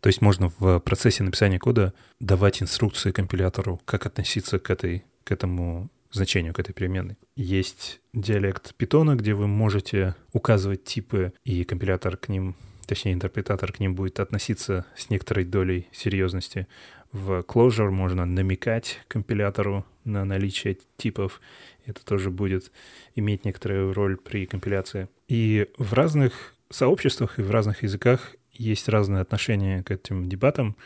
То 0.00 0.08
есть 0.08 0.20
можно 0.20 0.52
в 0.58 0.78
процессе 0.80 1.22
написания 1.22 1.58
кода 1.58 1.94
давать 2.20 2.62
инструкции 2.62 3.12
компилятору, 3.12 3.80
как 3.86 4.04
относиться 4.04 4.58
к, 4.58 4.68
этой, 4.68 5.04
к 5.24 5.32
этому 5.32 5.88
значению, 6.12 6.52
к 6.52 6.58
этой 6.58 6.74
переменной. 6.74 7.16
Есть 7.34 8.02
диалект 8.12 8.74
питона, 8.74 9.16
где 9.16 9.32
вы 9.32 9.46
можете 9.46 10.16
указывать 10.34 10.84
типы, 10.84 11.32
и 11.44 11.64
компилятор 11.64 12.18
к 12.18 12.28
ним, 12.28 12.56
точнее 12.86 13.12
интерпретатор 13.12 13.72
к 13.72 13.80
ним 13.80 13.94
будет 13.94 14.20
относиться 14.20 14.86
с 14.96 15.10
некоторой 15.10 15.44
долей 15.44 15.88
серьезности. 15.92 16.66
В 17.12 17.40
Clojure 17.40 17.90
можно 17.90 18.26
намекать 18.26 19.00
компилятору 19.08 19.84
на 20.04 20.24
наличие 20.24 20.78
типов. 20.96 21.40
Это 21.86 22.04
тоже 22.04 22.30
будет 22.30 22.72
иметь 23.14 23.44
некоторую 23.44 23.92
роль 23.92 24.16
при 24.16 24.46
компиляции. 24.46 25.08
И 25.28 25.68
в 25.78 25.92
разных 25.92 26.54
сообществах 26.70 27.38
и 27.38 27.42
в 27.42 27.50
разных 27.50 27.82
языках 27.82 28.34
есть 28.52 28.88
разные 28.88 29.20
отношения 29.20 29.82
к 29.82 29.90
этим 29.90 30.28
дебатам. 30.28 30.76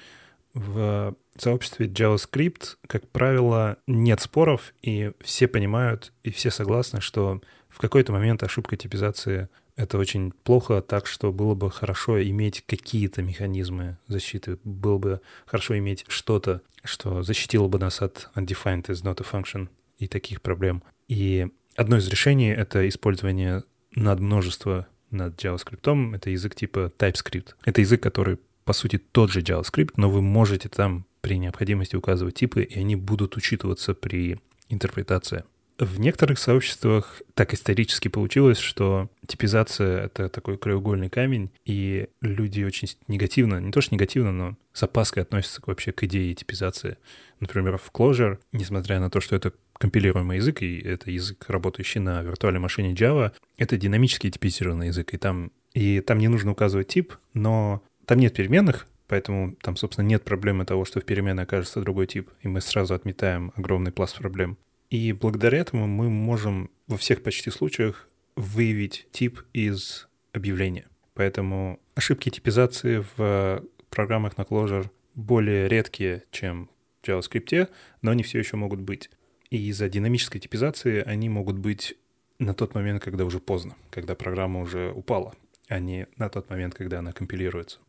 В 0.55 1.15
сообществе 1.37 1.87
JavaScript, 1.87 2.77
как 2.87 3.09
правило, 3.09 3.77
нет 3.87 4.21
споров, 4.21 4.75
и 4.83 5.13
все 5.21 5.47
понимают, 5.47 6.13
и 6.23 6.31
все 6.31 6.51
согласны, 6.51 7.01
что 7.01 7.41
в 7.69 7.79
какой-то 7.79 8.13
момент 8.13 8.43
ошибка 8.43 8.77
типизации— 8.77 9.49
это 9.79 9.97
очень 9.97 10.33
плохо, 10.33 10.83
так 10.83 11.07
что 11.07 11.33
было 11.33 11.55
бы 11.55 11.71
хорошо 11.71 12.21
иметь 12.23 12.65
какие-то 12.67 13.23
механизмы 13.23 13.97
защиты, 14.09 14.59
было 14.65 14.99
бы 14.99 15.21
хорошо 15.47 15.79
иметь 15.79 16.05
что-то, 16.09 16.63
что 16.83 17.23
защитило 17.23 17.69
бы 17.69 17.79
нас 17.79 18.03
от 18.03 18.29
undefined 18.35 18.87
is 18.87 19.05
not 19.05 19.23
a 19.23 19.25
function 19.25 19.69
и 19.97 20.09
таких 20.09 20.43
проблем. 20.43 20.83
И 21.07 21.47
одно 21.77 21.99
из 21.99 22.09
решений— 22.09 22.49
это 22.57 22.89
использование 22.89 23.63
над 23.95 24.19
множества 24.19 24.89
над 25.11 25.43
JavaScript, 25.43 26.17
это 26.17 26.31
язык 26.31 26.57
типа 26.57 26.93
TypeScript. 26.99 27.55
Это 27.65 27.81
язык, 27.81 28.03
который, 28.03 28.39
по 28.65 28.73
сути, 28.73 28.99
тот 28.99 29.31
же 29.31 29.43
JavaScript, 29.43 29.93
но 29.97 30.11
вы 30.11 30.23
можете 30.23 30.69
там 30.69 31.07
при 31.21 31.39
необходимости 31.39 31.95
указывать 31.95 32.35
типы, 32.35 32.65
и 32.65 32.81
они 32.81 32.97
будут 32.97 33.37
учитываться 33.37 33.95
при 33.95 34.41
интерпретации. 34.69 35.45
В 35.79 36.01
некоторых 36.01 36.41
сообществах 36.41 37.23
так 37.35 37.55
исторически 37.55 38.09
получилось, 38.09 38.59
что 38.59 39.09
типизация— 39.29 40.05
это 40.07 40.29
такой 40.29 40.59
краеугольный 40.59 41.09
камень, 41.09 41.53
и 41.65 42.09
люди 42.21 42.65
очень 42.65 42.89
негативно, 43.07 43.61
не 43.61 43.71
то 43.71 43.81
что 43.81 43.95
негативно, 43.95 44.33
но 44.33 44.57
с 44.73 44.83
опаской 44.83 45.23
относятся 45.23 45.63
вообще 45.65 45.93
к 45.93 46.03
идее 46.03 46.35
типизации. 46.35 46.99
Например, 47.39 47.79
в 47.79 47.93
Clojure, 47.93 48.39
несмотря 48.51 48.99
на 48.99 49.09
то, 49.09 49.21
что 49.21 49.37
это 49.37 49.53
компилируемый 49.75 50.39
язык, 50.39 50.63
и 50.63 50.81
это 50.81 51.13
язык, 51.13 51.45
работающий 51.47 52.01
на 52.01 52.23
виртуальной 52.23 52.59
машине 52.59 52.93
Java, 52.93 53.31
это 53.57 53.77
динамически 53.77 54.33
типизированный 54.33 54.89
язык, 54.89 55.15
и 55.15 55.17
там, 55.17 55.53
и 55.75 56.01
там 56.01 56.19
не 56.19 56.27
нужно 56.27 56.51
указывать 56.51 56.89
тип, 56.89 57.15
но 57.35 57.85
там 58.05 58.19
нет 58.19 58.35
переменных, 58.35 58.89
поэтому 59.07 59.55
там, 59.63 59.77
собственно, 59.77 60.07
нет 60.07 60.25
проблемы 60.25 60.65
того, 60.65 60.85
что 60.85 61.01
в 61.01 61.05
переменной 61.05 61.45
окажется 61.45 61.81
другой 61.81 62.09
тип, 62.09 62.31
и 62.43 62.49
мы 62.49 62.61
сразу 62.61 62.95
отметаем 62.95 63.53
огромный 63.55 63.93
пласт 63.93 64.19
проблем. 64.19 64.59
И 64.91 65.13
благодаря 65.13 65.59
этому 65.59 65.87
мы 65.87 66.09
можем 66.09 66.71
во 66.87 66.97
всех 66.97 67.23
почти 67.23 67.51
случаях 67.51 68.09
выявить 68.37 69.07
тип 69.13 69.43
из 69.53 70.09
объявления. 70.33 70.87
Поэтому 71.15 71.81
ошибки 71.95 72.31
типизации 72.31 73.05
в 73.17 73.65
программах 73.91 74.39
на 74.39 74.43
Clojure 74.43 74.89
более 75.15 75.69
редкие, 75.69 76.25
чем 76.31 76.71
в 77.03 77.09
JavaScript, 77.09 77.69
но 78.03 78.13
они 78.13 78.23
все 78.23 78.39
еще 78.39 78.57
могут 78.57 78.81
быть. 78.81 79.11
И 79.51 79.69
из-за 79.69 79.89
динамической 79.89 80.41
типизации 80.41 81.03
они 81.03 81.29
могут 81.29 81.59
быть 81.59 81.97
на 82.39 82.55
тот 82.55 82.75
момент, 82.75 83.03
когда 83.03 83.25
уже 83.25 83.41
поздно, 83.41 83.75
когда 83.91 84.15
программа 84.15 84.61
уже 84.61 84.93
упала, 84.93 85.35
а 85.69 85.81
не 85.81 86.07
на 86.17 86.29
тот 86.29 86.49
момент, 86.51 86.75
когда 86.75 87.01
она 87.01 87.13
компилируется. 87.13 87.81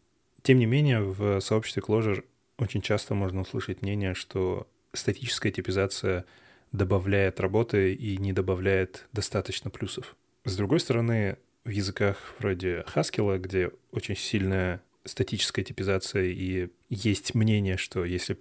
Тем 0.41 0.58
не 0.58 0.65
менее, 0.65 1.01
в 1.01 1.39
сообществе 1.39 1.84
Clojure 1.86 2.24
очень 2.58 2.82
часто 2.82 3.13
можно 3.13 3.41
услышать 3.41 3.82
мнение, 3.84 4.15
что 4.15 4.68
статическая 4.94 5.51
типизация— 5.51 6.25
добавляет 6.72 7.40
работы 7.40 7.94
и 7.94 8.18
не 8.18 8.34
добавляет 8.34 9.08
достаточно 9.14 9.70
плюсов. 9.70 10.16
С 10.46 10.56
другой 10.56 10.80
стороны, 10.80 11.38
в 11.64 11.70
языках 11.70 12.36
вроде 12.40 12.86
Haskell, 12.96 13.38
где 13.38 13.72
очень 13.92 14.16
сильная 14.16 14.82
статическая 15.06 15.64
типизация 15.64 16.26
и 16.26 16.70
есть 16.90 17.36
мнение, 17.36 17.78
что 17.78 18.06
если, 18.06 18.38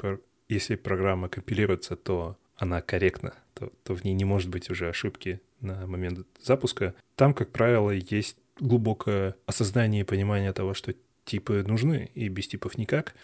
если 0.48 0.76
программа 0.76 1.28
компилируется, 1.28 1.96
то 1.96 2.36
она 2.56 2.82
корректна, 2.82 3.34
то, 3.54 3.72
то 3.84 3.94
в 3.94 4.04
ней 4.04 4.14
не 4.14 4.24
может 4.24 4.50
быть 4.50 4.70
уже 4.70 4.88
ошибки 4.88 5.40
на 5.60 5.86
момент 5.86 6.26
запуска. 6.42 6.94
Там, 7.16 7.34
как 7.34 7.50
правило, 7.50 7.90
есть 7.90 8.36
глубокое 8.60 9.36
осознание 9.46 10.02
и 10.02 10.04
понимание 10.04 10.52
того, 10.52 10.74
что 10.74 10.94
типы 11.24 11.62
нужны, 11.66 12.10
и 12.14 12.28
без 12.28 12.48
типов 12.48 12.78
никак. 12.78 13.14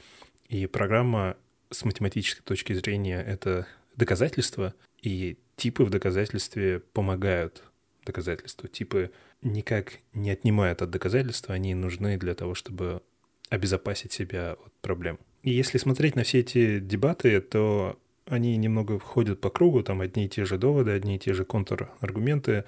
И 0.48 0.66
программа 0.66 1.36
с 1.70 1.84
математической 1.84 2.42
точки 2.42 2.72
зрения— 2.72 3.22
это 3.26 3.66
доказательство, 3.96 4.74
и 5.04 5.36
типы 5.56 5.84
в 5.84 5.90
доказательстве 5.90 6.80
помогают 6.80 7.62
доказательству. 8.04 8.68
Типы 8.68 9.10
никак 9.42 9.98
не 10.12 10.30
отнимают 10.30 10.82
от 10.82 10.90
доказательства, 10.90 11.54
они 11.54 11.74
нужны 11.74 12.16
для 12.16 12.34
того, 12.34 12.54
чтобы 12.54 13.02
обезопасить 13.50 14.12
себя 14.12 14.52
от 14.52 14.72
проблем. 14.80 15.18
И 15.42 15.50
если 15.50 15.78
смотреть 15.78 16.16
на 16.16 16.22
все 16.24 16.40
эти 16.40 16.80
дебаты, 16.80 17.40
то 17.40 17.98
они 18.26 18.56
немного 18.56 18.98
ходят 18.98 19.40
по 19.40 19.50
кругу, 19.50 19.82
там 19.82 20.00
одни 20.00 20.24
и 20.24 20.28
те 20.28 20.44
же 20.44 20.56
доводы, 20.56 20.92
одни 20.92 21.16
и 21.16 21.18
те 21.18 21.34
же 21.34 21.44
контраргументы, 21.44 22.64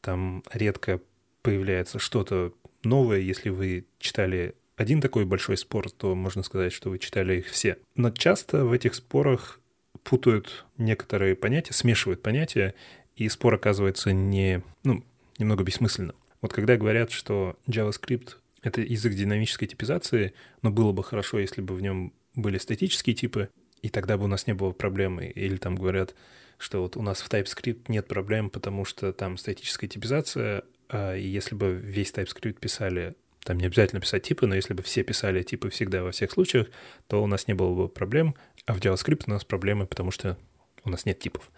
там 0.00 0.44
редко 0.52 1.00
появляется 1.42 1.98
что-то 1.98 2.54
новое. 2.84 3.18
Если 3.18 3.48
вы 3.48 3.86
читали 3.98 4.54
один 4.76 5.00
такой 5.00 5.24
большой 5.24 5.56
спор, 5.56 5.90
то 5.90 6.14
можно 6.14 6.42
сказать, 6.42 6.72
что 6.72 6.90
вы 6.90 6.98
читали 6.98 7.38
их 7.38 7.48
все. 7.48 7.78
Но 7.96 8.10
часто 8.10 8.64
в 8.64 8.72
этих 8.72 8.94
спорах 8.94 9.59
путают 10.04 10.64
некоторые 10.78 11.36
понятия, 11.36 11.72
смешивают 11.72 12.22
понятия, 12.22 12.74
и 13.16 13.28
спор 13.28 13.54
оказывается 13.54 14.12
не, 14.12 14.62
ну, 14.82 15.04
немного 15.38 15.64
бессмысленным. 15.64 16.16
Вот 16.40 16.52
когда 16.52 16.76
говорят, 16.76 17.10
что 17.10 17.56
JavaScript— 17.68 18.36
это 18.62 18.80
язык 18.80 19.14
динамической 19.14 19.68
типизации, 19.68 20.32
но 20.62 20.70
было 20.70 20.92
бы 20.92 21.04
хорошо, 21.04 21.38
если 21.38 21.60
бы 21.60 21.74
в 21.74 21.82
нем 21.82 22.12
были 22.34 22.58
статические 22.58 23.14
типы, 23.14 23.48
и 23.82 23.88
тогда 23.88 24.16
бы 24.16 24.24
у 24.24 24.28
нас 24.28 24.46
не 24.46 24.54
было 24.54 24.72
проблемы. 24.72 25.26
Или 25.26 25.56
там 25.56 25.76
говорят, 25.76 26.14
что 26.58 26.82
вот 26.82 26.96
у 26.96 27.02
нас 27.02 27.20
в 27.20 27.28
TypeScript 27.28 27.84
нет 27.88 28.06
проблем, 28.06 28.50
потому 28.50 28.84
что 28.84 29.12
там 29.12 29.36
статическая 29.38 29.88
типизация, 29.88 30.64
а 30.88 31.14
и 31.14 31.26
если 31.26 31.54
бы 31.54 31.72
весь 31.72 32.12
TypeScript 32.12 32.58
писали 32.60 33.14
там 33.44 33.58
не 33.58 33.66
обязательно 33.66 34.00
писать 34.00 34.22
типы, 34.22 34.46
но 34.46 34.54
если 34.54 34.74
бы 34.74 34.82
все 34.82 35.02
писали 35.02 35.42
типы 35.42 35.70
всегда 35.70 36.02
во 36.02 36.12
всех 36.12 36.30
случаях, 36.30 36.68
то 37.06 37.22
у 37.22 37.26
нас 37.26 37.48
не 37.48 37.54
было 37.54 37.74
бы 37.74 37.88
проблем, 37.88 38.34
а 38.66 38.74
в 38.74 38.78
JavaScript 38.78 39.24
у 39.26 39.30
нас 39.30 39.44
проблемы, 39.44 39.86
потому 39.86 40.10
что 40.10 40.36
у 40.84 40.90
нас 40.90 41.06
нет 41.06 41.18
типов. 41.18 41.50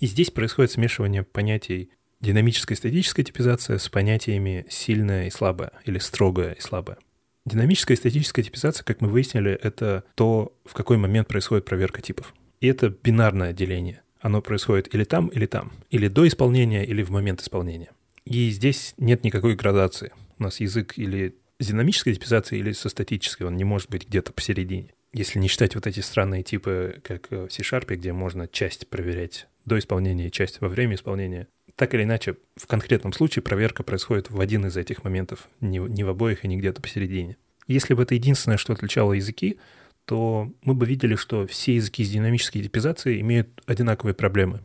И 0.00 0.06
здесь 0.06 0.30
происходит 0.30 0.72
смешивание 0.72 1.22
понятий 1.22 1.90
динамическая 2.20 2.74
и 2.74 2.78
статическая 2.78 3.22
типизация 3.22 3.78
с 3.78 3.88
понятиями 3.88 4.66
сильная 4.68 5.26
и 5.26 5.30
слабая 5.30 5.72
или 5.84 5.98
строгая 5.98 6.52
и 6.52 6.60
слабая. 6.60 6.98
Динамическая 7.44 7.96
и 7.96 8.00
статическая 8.00 8.42
типизация, 8.42 8.84
как 8.84 9.00
мы 9.00 9.08
выяснили, 9.08 9.52
это 9.52 10.04
то, 10.16 10.52
в 10.64 10.74
какой 10.74 10.96
момент 10.96 11.28
происходит 11.28 11.64
проверка 11.64 12.02
типов. 12.02 12.34
И 12.60 12.66
это 12.66 12.88
бинарное 12.88 13.52
деление. 13.52 14.02
Оно 14.20 14.42
происходит 14.42 14.92
или 14.92 15.04
там, 15.04 15.28
или 15.28 15.46
там. 15.46 15.72
Или 15.90 16.08
до 16.08 16.26
исполнения, 16.26 16.84
или 16.84 17.02
в 17.02 17.10
момент 17.10 17.40
исполнения. 17.42 17.90
И 18.24 18.50
здесь 18.50 18.94
нет 18.98 19.22
никакой 19.22 19.54
градации. 19.54 20.12
У 20.38 20.42
нас 20.42 20.60
язык 20.60 20.94
или 20.96 21.36
с 21.58 21.68
динамической 21.68 22.14
типизацией, 22.14 22.60
или 22.60 22.72
со 22.72 22.88
статической. 22.88 23.46
Он 23.46 23.56
не 23.56 23.64
может 23.64 23.90
быть 23.90 24.06
где-то 24.06 24.32
посередине 24.32 24.92
если 25.16 25.38
не 25.38 25.48
считать 25.48 25.74
вот 25.74 25.86
эти 25.86 26.00
странные 26.00 26.42
типы, 26.42 27.00
как 27.02 27.30
в 27.30 27.48
C-Sharp, 27.48 27.86
где 27.94 28.12
можно 28.12 28.46
часть 28.46 28.86
проверять 28.88 29.48
до 29.64 29.78
исполнения 29.78 30.30
часть 30.30 30.60
во 30.60 30.68
время 30.68 30.94
исполнения, 30.94 31.48
так 31.74 31.94
или 31.94 32.02
иначе, 32.02 32.36
в 32.56 32.66
конкретном 32.66 33.12
случае 33.12 33.42
проверка 33.42 33.82
происходит 33.82 34.30
в 34.30 34.38
один 34.40 34.66
из 34.66 34.76
этих 34.76 35.04
моментов, 35.04 35.48
не, 35.60 35.78
не 35.78 36.04
в 36.04 36.08
обоих 36.10 36.44
и 36.44 36.48
не 36.48 36.58
где-то 36.58 36.82
посередине. 36.82 37.36
Если 37.66 37.94
бы 37.94 38.02
это 38.02 38.14
единственное, 38.14 38.58
что 38.58 38.74
отличало 38.74 39.14
языки, 39.14 39.58
то 40.04 40.52
мы 40.62 40.74
бы 40.74 40.86
видели, 40.86 41.16
что 41.16 41.46
все 41.46 41.74
языки 41.74 42.04
с 42.04 42.10
динамической 42.10 42.62
типизацией 42.62 43.20
имеют 43.20 43.48
одинаковые 43.66 44.14
проблемы. 44.14 44.60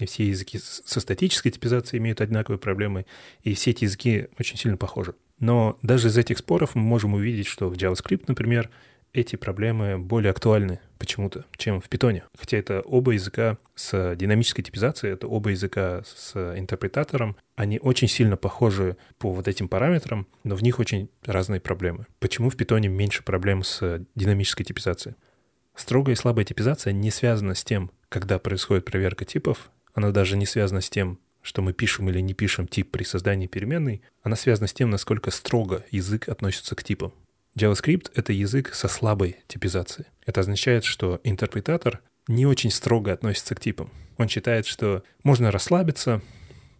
И 0.00 0.06
все 0.06 0.26
языки 0.26 0.58
со 0.58 0.98
статической 0.98 1.52
типизацией 1.52 2.00
имеют 2.00 2.20
одинаковые 2.20 2.58
проблемы, 2.58 3.06
и 3.42 3.54
все 3.54 3.70
эти 3.70 3.84
языки 3.84 4.28
очень 4.38 4.56
сильно 4.56 4.76
похожи. 4.76 5.14
Но 5.38 5.78
даже 5.82 6.08
из 6.08 6.18
этих 6.18 6.38
споров 6.38 6.74
мы 6.74 6.82
можем 6.82 7.14
увидеть, 7.14 7.46
что 7.46 7.68
в 7.68 7.74
JavaScript, 7.74 8.24
например, 8.26 8.70
эти 9.12 9.36
проблемы 9.36 9.98
более 9.98 10.30
актуальны 10.30 10.80
почему-то, 10.98 11.44
чем 11.56 11.80
в 11.80 11.88
Python. 11.88 12.22
Хотя 12.38 12.58
это 12.58 12.80
оба 12.82 13.12
языка 13.12 13.58
с 13.74 14.14
динамической 14.16 14.62
типизацией, 14.62 15.14
это 15.14 15.26
оба 15.26 15.50
языка 15.50 16.02
с 16.04 16.34
интерпретатором. 16.56 17.36
Они 17.56 17.78
очень 17.78 18.08
сильно 18.08 18.36
похожи 18.36 18.96
по 19.18 19.32
вот 19.32 19.48
этим 19.48 19.68
параметрам, 19.68 20.26
но 20.44 20.54
в 20.54 20.62
них 20.62 20.78
очень 20.78 21.10
разные 21.24 21.60
проблемы. 21.60 22.06
Почему 22.20 22.50
в 22.50 22.56
Python 22.56 22.86
меньше 22.86 23.22
проблем 23.22 23.64
с 23.64 24.04
динамической 24.14 24.64
типизацией? 24.64 25.16
Строгая 25.74 26.14
и 26.14 26.18
слабая 26.18 26.44
типизация 26.44 26.92
не 26.92 27.10
связана 27.10 27.54
с 27.54 27.64
тем, 27.64 27.90
когда 28.08 28.38
происходит 28.38 28.84
проверка 28.84 29.24
типов, 29.24 29.70
она 29.94 30.10
даже 30.10 30.36
не 30.36 30.46
связана 30.46 30.80
с 30.80 30.90
тем, 30.90 31.18
что 31.42 31.62
мы 31.62 31.72
пишем 31.72 32.08
или 32.10 32.20
не 32.20 32.34
пишем 32.34 32.66
тип 32.66 32.90
при 32.90 33.02
создании 33.02 33.46
переменной, 33.46 34.02
она 34.22 34.36
связана 34.36 34.66
с 34.66 34.72
тем, 34.72 34.90
насколько 34.90 35.30
строго 35.30 35.84
язык 35.90 36.28
относится 36.28 36.74
к 36.74 36.84
типам. 36.84 37.12
JavaScript— 37.58 38.10
это 38.14 38.32
язык 38.32 38.74
со 38.74 38.88
слабой 38.88 39.38
типизацией. 39.48 40.08
Это 40.24 40.40
означает, 40.40 40.84
что 40.84 41.20
интерпретатор 41.24 42.00
не 42.28 42.46
очень 42.46 42.70
строго 42.70 43.12
относится 43.12 43.54
к 43.54 43.60
типам. 43.60 43.90
Он 44.18 44.28
считает, 44.28 44.66
что 44.66 45.02
можно 45.24 45.50
расслабиться 45.50 46.22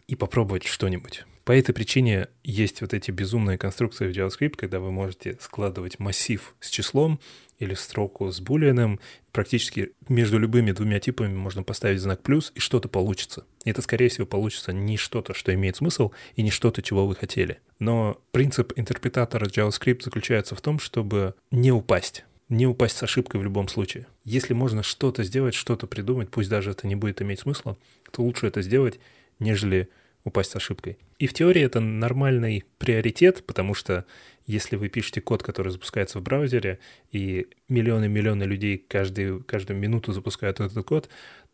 и 0.06 0.14
попробовать 0.14 0.64
что-нибудь. 0.64 1.24
По 1.44 1.52
этой 1.52 1.72
причине 1.72 2.28
есть 2.44 2.80
вот 2.80 2.94
эти 2.94 3.10
безумные 3.10 3.58
конструкции 3.58 4.06
в 4.06 4.16
JavaScript, 4.16 4.56
когда 4.56 4.78
вы 4.78 4.92
можете 4.92 5.38
складывать 5.40 5.98
массив 5.98 6.54
с 6.60 6.68
числом 6.68 7.18
или 7.60 7.74
строку 7.74 8.32
с 8.32 8.40
булианом. 8.40 8.98
Практически 9.30 9.92
между 10.08 10.38
любыми 10.38 10.72
двумя 10.72 10.98
типами 10.98 11.32
можно 11.32 11.62
поставить 11.62 12.00
знак 12.00 12.22
плюс, 12.22 12.50
и 12.56 12.58
что-то 12.58 12.88
получится. 12.88 13.44
Это, 13.64 13.80
скорее 13.82 14.08
всего, 14.08 14.26
получится 14.26 14.72
не 14.72 14.96
что-то, 14.96 15.34
что 15.34 15.54
имеет 15.54 15.76
смысл, 15.76 16.10
и 16.34 16.42
не 16.42 16.50
что-то, 16.50 16.82
чего 16.82 17.06
вы 17.06 17.14
хотели. 17.14 17.60
Но 17.78 18.20
принцип 18.32 18.72
интерпретатора 18.74 19.46
JavaScript 19.46 20.02
заключается 20.02 20.56
в 20.56 20.60
том, 20.60 20.80
чтобы 20.80 21.34
не 21.52 21.70
упасть 21.70 22.24
не 22.50 22.66
упасть 22.66 22.96
с 22.96 23.02
ошибкой 23.04 23.40
в 23.40 23.44
любом 23.44 23.68
случае. 23.68 24.08
Если 24.24 24.54
можно 24.54 24.82
что-то 24.82 25.22
сделать, 25.22 25.54
что-то 25.54 25.86
придумать, 25.86 26.30
пусть 26.30 26.50
даже 26.50 26.72
это 26.72 26.86
не 26.88 26.96
будет 26.96 27.22
иметь 27.22 27.38
смысла, 27.38 27.78
то 28.10 28.22
лучше 28.22 28.48
это 28.48 28.60
сделать, 28.60 28.98
нежели 29.38 29.88
упасть 30.24 30.54
ошибкой. 30.56 30.98
И 31.18 31.26
в 31.26 31.34
теории 31.34 31.62
это 31.62 31.80
нормальный 31.80 32.64
приоритет, 32.78 33.44
потому 33.46 33.74
что 33.74 34.04
если 34.46 34.76
вы 34.76 34.88
пишете 34.88 35.20
код, 35.20 35.42
который 35.42 35.70
запускается 35.70 36.18
в 36.18 36.22
браузере, 36.22 36.78
и 37.12 37.46
миллионы-миллионы 37.68 38.44
людей 38.44 38.78
каждую, 38.78 39.44
каждую 39.44 39.78
минуту 39.78 40.12
запускают 40.12 40.60
этот 40.60 40.84
код, 40.84 41.08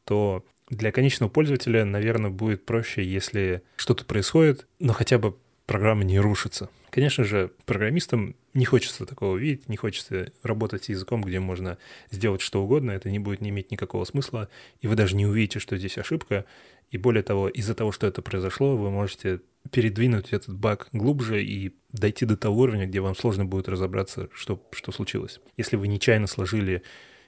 то 0.04 0.44
для 0.68 0.92
конечного 0.92 1.30
пользователя, 1.30 1.84
наверное, 1.84 2.30
будет 2.30 2.64
проще, 2.64 3.04
если 3.04 3.62
что-то 3.76 4.04
происходит, 4.04 4.66
но 4.78 4.92
хотя 4.92 5.18
бы 5.18 5.36
программа 5.66 6.04
не 6.04 6.18
рушится. 6.18 6.70
Конечно 6.90 7.24
же, 7.24 7.50
программистам 7.66 8.36
не 8.54 8.64
хочется 8.64 9.04
такого 9.04 9.36
видеть, 9.36 9.68
не 9.68 9.76
хочется 9.76 10.32
работать 10.42 10.84
с 10.84 10.88
языком, 10.88 11.22
где 11.22 11.40
можно 11.40 11.76
сделать 12.10 12.40
что 12.40 12.62
угодно, 12.62 12.92
это 12.92 13.10
не 13.10 13.18
будет 13.18 13.40
не 13.40 13.50
иметь 13.50 13.70
никакого 13.70 14.04
смысла, 14.04 14.48
и 14.80 14.86
вы 14.86 14.94
даже 14.94 15.14
не 15.14 15.26
увидите, 15.26 15.58
что 15.58 15.76
здесь 15.76 15.98
ошибка, 15.98 16.46
и 16.90 16.98
более 16.98 17.22
того, 17.22 17.48
из-за 17.48 17.74
того, 17.74 17.92
что 17.92 18.06
это 18.06 18.22
произошло, 18.22 18.76
вы 18.76 18.90
можете 18.90 19.40
передвинуть 19.70 20.32
этот 20.32 20.56
баг 20.56 20.88
глубже 20.92 21.44
и 21.44 21.74
дойти 21.90 22.24
до 22.24 22.36
того 22.36 22.62
уровня, 22.62 22.86
где 22.86 23.00
вам 23.00 23.16
сложно 23.16 23.44
будет 23.44 23.68
разобраться, 23.68 24.28
что, 24.32 24.62
что 24.72 24.92
случилось. 24.92 25.40
Если 25.56 25.76
вы 25.76 25.88
нечаянно 25.88 26.28
сложили 26.28 26.82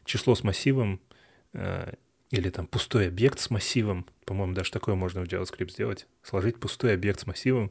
число 0.05 0.35
с 0.35 0.45
массивом, 0.45 1.01
э, 1.53 1.95
или 2.31 2.51
там 2.51 2.67
пустой 2.67 3.09
объект 3.09 3.41
с 3.41 3.51
массивом, 3.51 4.07
по-моему, 4.25 4.53
даже 4.55 4.71
такое 4.71 4.95
можно 4.95 5.25
в 5.25 5.29
JavaScript 5.29 5.73
сделать, 5.73 6.07
сложить 6.23 6.61
пустой 6.61 6.95
объект 6.95 7.21
с 7.21 7.27
массивом, 7.27 7.71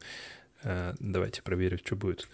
давайте 1.00 1.42
проверим, 1.42 1.78
что 1.78 1.96
будет. 1.96 2.28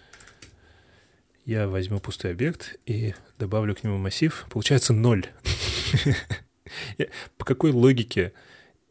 Я 1.46 1.68
возьму 1.68 2.00
пустой 2.00 2.32
объект 2.32 2.80
и 2.86 3.14
добавлю 3.38 3.76
к 3.76 3.84
нему 3.84 3.98
массив, 3.98 4.46
получается 4.50 4.94
ноль. 4.94 5.28
По 7.38 7.46
какой 7.46 7.72
логике 7.72 8.34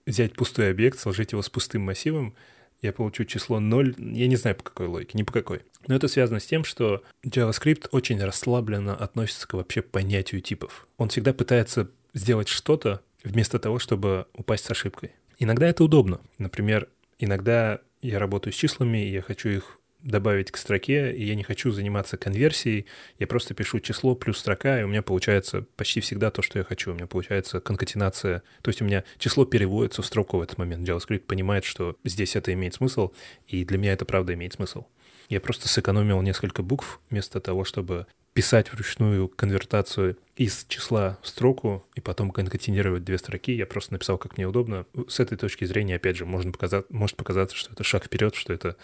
взять 0.04 0.34
пустой 0.34 0.70
объект, 0.70 0.98
сложить 0.98 1.32
его 1.32 1.40
с 1.42 1.48
пустым 1.48 1.82
массивом, 1.82 2.34
я 2.82 2.92
получу 2.92 3.24
число 3.24 3.60
0, 3.60 3.94
я 3.96 4.26
не 4.26 4.36
знаю 4.36 4.56
по 4.56 4.64
какой 4.64 4.88
логике, 4.88 5.16
ни 5.16 5.22
по 5.22 5.32
какой. 5.32 5.62
Но 5.86 5.94
это 5.94 6.08
связано 6.08 6.40
с 6.40 6.46
тем, 6.46 6.64
что 6.64 7.02
JavaScript 7.24 7.88
очень 7.92 8.22
расслабленно 8.22 8.94
относится 8.94 9.46
к 9.46 9.54
вообще 9.54 9.82
понятию 9.82 10.40
типов. 10.40 10.88
Он 10.96 11.08
всегда 11.08 11.32
пытается 11.32 11.90
сделать 12.12 12.48
что-то 12.48 13.00
вместо 13.22 13.60
того, 13.60 13.78
чтобы 13.78 14.26
упасть 14.34 14.64
с 14.64 14.70
ошибкой. 14.70 15.12
Иногда 15.38 15.68
это 15.68 15.84
удобно. 15.84 16.20
Например, 16.38 16.88
иногда 17.18 17.80
я 18.02 18.18
работаю 18.18 18.52
с 18.52 18.56
числами, 18.56 18.98
я 18.98 19.22
хочу 19.22 19.48
их 19.48 19.78
добавить 20.02 20.50
к 20.50 20.56
строке, 20.56 21.12
и 21.12 21.24
я 21.24 21.34
не 21.34 21.44
хочу 21.44 21.70
заниматься 21.70 22.16
конверсией, 22.16 22.86
я 23.18 23.26
просто 23.26 23.54
пишу 23.54 23.80
число 23.80 24.14
плюс 24.14 24.38
строка, 24.38 24.80
и 24.80 24.82
у 24.82 24.88
меня 24.88 25.02
получается 25.02 25.64
почти 25.76 26.00
всегда 26.00 26.30
то, 26.30 26.42
что 26.42 26.58
я 26.58 26.64
хочу. 26.64 26.90
У 26.90 26.94
меня 26.94 27.06
получается 27.06 27.60
конкатенация, 27.60 28.42
то 28.62 28.68
есть 28.68 28.82
у 28.82 28.84
меня 28.84 29.04
число 29.18 29.44
переводится 29.44 30.02
в 30.02 30.06
строку 30.06 30.38
в 30.38 30.42
этот 30.42 30.58
момент. 30.58 30.88
JavaScript 30.88 31.20
понимает, 31.20 31.64
что 31.64 31.96
здесь 32.04 32.36
это 32.36 32.52
имеет 32.52 32.74
смысл, 32.74 33.12
и 33.46 33.64
для 33.64 33.78
меня 33.78 33.92
это 33.92 34.04
правда 34.04 34.34
имеет 34.34 34.54
смысл. 34.54 34.86
Я 35.28 35.40
просто 35.40 35.68
сэкономил 35.68 36.20
несколько 36.20 36.62
букв 36.62 37.00
вместо 37.08 37.40
того, 37.40 37.64
чтобы 37.64 38.06
писать 38.34 38.72
вручную 38.72 39.28
конвертацию 39.28 40.16
из 40.36 40.64
числа 40.68 41.18
в 41.22 41.28
строку 41.28 41.84
и 41.94 42.00
потом 42.00 42.30
конкатинировать 42.30 43.04
две 43.04 43.18
строки. 43.18 43.52
Я 43.52 43.66
просто 43.66 43.92
написал, 43.92 44.18
как 44.18 44.36
мне 44.36 44.46
удобно. 44.46 44.86
С 45.08 45.20
этой 45.20 45.36
точки 45.36 45.64
зрения, 45.64 45.96
опять 45.96 46.16
же, 46.16 46.24
можно 46.24 46.52
показать, 46.52 46.86
может 46.90 47.16
показаться, 47.16 47.56
что 47.56 47.72
это 47.72 47.84
шаг 47.84 48.04
вперед, 48.04 48.34
что 48.34 48.52
это 48.52 48.76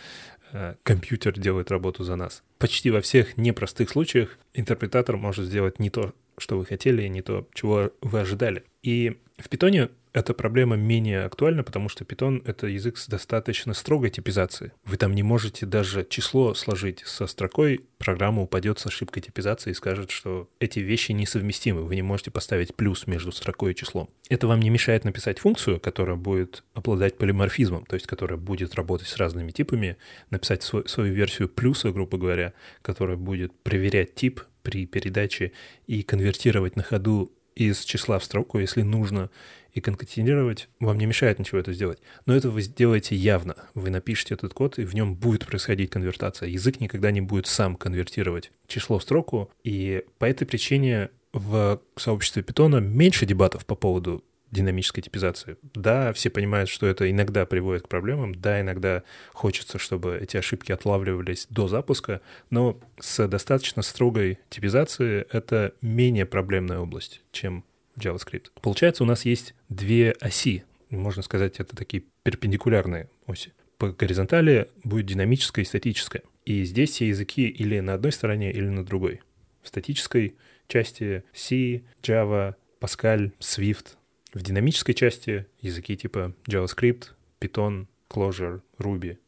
э, 0.53 0.75
компьютер 0.83 1.39
делает 1.39 1.71
работу 1.71 2.05
за 2.05 2.17
нас. 2.17 2.43
Почти 2.59 2.91
во 2.91 3.01
всех 3.01 3.37
непростых 3.37 3.89
случаях 3.91 4.39
интерпретатор 4.53 5.17
может 5.17 5.47
сделать 5.47 5.79
не 5.79 5.89
то, 5.89 6.13
что 6.37 6.59
вы 6.59 6.67
хотели, 6.67 7.07
не 7.09 7.23
то, 7.23 7.49
чего 7.55 7.91
вы 8.03 8.21
ожидали. 8.21 8.65
И 8.83 9.19
в 9.39 9.49
питоне 9.49 9.89
эта 10.19 10.35
проблема 10.35 10.77
менее 10.77 11.25
актуальна, 11.25 11.63
потому 11.63 11.89
что 11.89 12.05
Python— 12.05 12.43
это 12.45 12.67
язык 12.67 12.99
с 12.99 13.07
достаточно 13.07 13.73
строгой 13.75 14.11
типизацией. 14.11 14.73
Вы 14.85 14.97
там 14.97 15.13
не 15.15 15.23
можете 15.23 15.65
даже 15.65 16.05
число 16.09 16.55
сложить 16.55 17.03
со 17.07 17.27
строкой, 17.27 17.83
программа 17.99 18.43
упадет 18.43 18.79
с 18.79 18.87
ошибкой 18.87 19.23
типизации 19.23 19.71
и 19.71 19.75
скажет, 19.75 20.11
что 20.11 20.49
эти 20.59 20.81
вещи 20.81 21.13
несовместимы, 21.13 21.83
вы 21.83 21.95
не 21.95 22.03
можете 22.03 22.31
поставить 22.31 22.75
плюс 22.75 23.07
между 23.07 23.33
строкой 23.33 23.73
и 23.73 23.75
числом. 23.75 24.11
Это 24.29 24.47
вам 24.47 24.61
не 24.61 24.71
мешает 24.71 25.05
написать 25.05 25.39
функцию, 25.39 25.81
которая 25.81 26.17
будет 26.17 26.65
обладать 26.75 27.17
полиморфизмом, 27.17 27.87
то 27.87 27.95
есть 27.95 28.07
которая 28.07 28.39
будет 28.39 28.75
работать 28.75 29.09
с 29.09 29.17
разными 29.17 29.51
типами, 29.53 29.97
написать 30.31 30.63
свой, 30.63 30.89
свою 30.89 31.15
версию 31.15 31.49
плюса, 31.49 31.93
грубо 31.93 32.19
говоря, 32.19 32.55
которая 32.83 33.17
будет 33.17 33.53
проверять 33.63 34.15
тип 34.15 34.41
при 34.63 34.87
передаче 34.87 35.53
и 35.87 36.03
конвертировать 36.03 36.77
на 36.77 36.83
ходу 36.83 37.33
из 37.59 37.85
числа 37.85 38.19
в 38.19 38.25
строку, 38.25 38.59
если 38.59 38.83
нужно, 38.83 39.31
и 39.79 39.81
конкатинировать, 39.81 40.69
вам 40.81 40.99
не 40.99 41.07
мешает 41.07 41.39
ничего 41.39 41.59
это 41.59 41.73
сделать. 41.73 41.99
Но 42.27 42.35
это 42.35 42.51
вы 42.51 42.63
сделаете 42.63 43.17
явно. 43.17 43.57
Вы 43.75 43.91
напишете 43.91 44.35
этот 44.35 44.53
код, 44.53 44.79
и 44.79 44.85
в 44.85 44.95
нем 44.95 45.15
будет 45.15 45.47
происходить 45.47 45.91
конвертация. 45.91 46.49
Язык 46.49 46.81
никогда 46.81 47.11
не 47.11 47.21
будет 47.21 47.47
сам 47.47 47.77
конвертировать 47.77 48.53
число 48.67 48.99
в 48.99 49.03
строку, 49.03 49.51
и 49.65 50.05
по 50.19 50.27
этой 50.27 50.47
причине 50.47 51.11
в 51.33 51.81
сообществе 51.97 52.43
питона 52.43 52.77
меньше 52.77 53.27
дебатов 53.27 53.67
по 53.67 53.75
поводу 53.75 54.25
динамической 54.51 55.03
типизации. 55.03 55.57
Да, 55.75 56.13
все 56.13 56.31
понимают, 56.31 56.71
что 56.71 56.87
это 56.87 57.11
иногда 57.11 57.45
приводит 57.45 57.83
к 57.83 57.89
проблемам, 57.89 58.35
да, 58.35 58.61
иногда 58.61 59.03
хочется, 59.33 59.79
чтобы 59.79 60.19
эти 60.21 60.37
ошибки 60.37 60.73
отлавливались 60.73 61.47
до 61.51 61.69
запуска, 61.69 62.23
но 62.51 62.81
с 62.99 63.27
достаточно 63.29 63.83
строгой 63.83 64.39
типизацией 64.49 65.27
это 65.31 65.75
менее 65.83 66.25
проблемная 66.25 66.79
область, 66.79 67.23
чем 67.31 67.65
JavaScript. 67.99 68.47
Получается, 68.61 69.03
у 69.03 69.07
нас 69.07 69.25
есть 69.25 69.55
две 69.69 70.13
оси. 70.13 70.65
Можно 70.91 71.23
сказать, 71.23 71.61
это 71.61 71.77
такие 71.77 72.05
перпендикулярные 72.23 73.09
оси. 73.27 73.53
По 73.77 73.91
горизонтали 73.91 74.69
будет 74.83 75.07
динамическая 75.07 75.65
и 75.65 75.69
статическая. 75.69 76.23
И 76.45 76.65
здесь 76.65 76.91
все 76.91 77.09
языки 77.09 77.49
или 77.49 77.79
на 77.81 77.95
одной 77.95 78.13
стороне, 78.13 78.51
или 78.53 78.67
на 78.67 78.85
другой. 78.85 79.21
В 79.63 79.69
статической 79.69 80.37
части 80.67 81.25
C, 81.33 81.83
Java, 82.03 82.55
Pascal, 82.81 83.33
Swift. 83.39 83.97
В 84.33 84.43
динамической 84.43 84.95
части 84.95 85.47
языки 85.61 85.97
типа 85.97 86.35
JavaScript, 86.49 87.11
Python, 87.41 87.87
Clojure, 88.09 88.63
Ruby. 88.79 89.19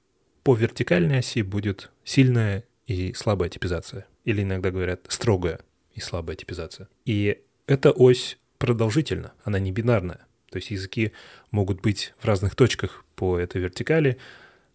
По 0.43 0.55
вертикальной 0.55 1.19
оси 1.19 1.43
будет 1.43 1.91
сильная 2.05 2.65
и 2.87 3.13
слабая 3.13 3.49
типизация. 3.49 4.07
Или 4.25 4.43
иногда 4.43 4.71
говорят 4.71 5.01
строгая 5.09 5.61
и 5.95 6.01
слабая 6.01 6.37
типизация. 6.37 6.89
И 7.05 7.41
эта 7.67 7.93
ось 7.93 8.39
продолжительна, 8.61 9.33
она 9.43 9.59
не 9.59 9.73
бинарная. 9.73 10.21
То 10.51 10.59
есть 10.59 10.71
языки 10.71 11.13
могут 11.51 11.81
быть 11.81 12.15
в 12.19 12.25
разных 12.27 12.55
точках 12.55 13.05
по 13.17 13.39
этой 13.39 13.61
вертикали, 13.61 14.19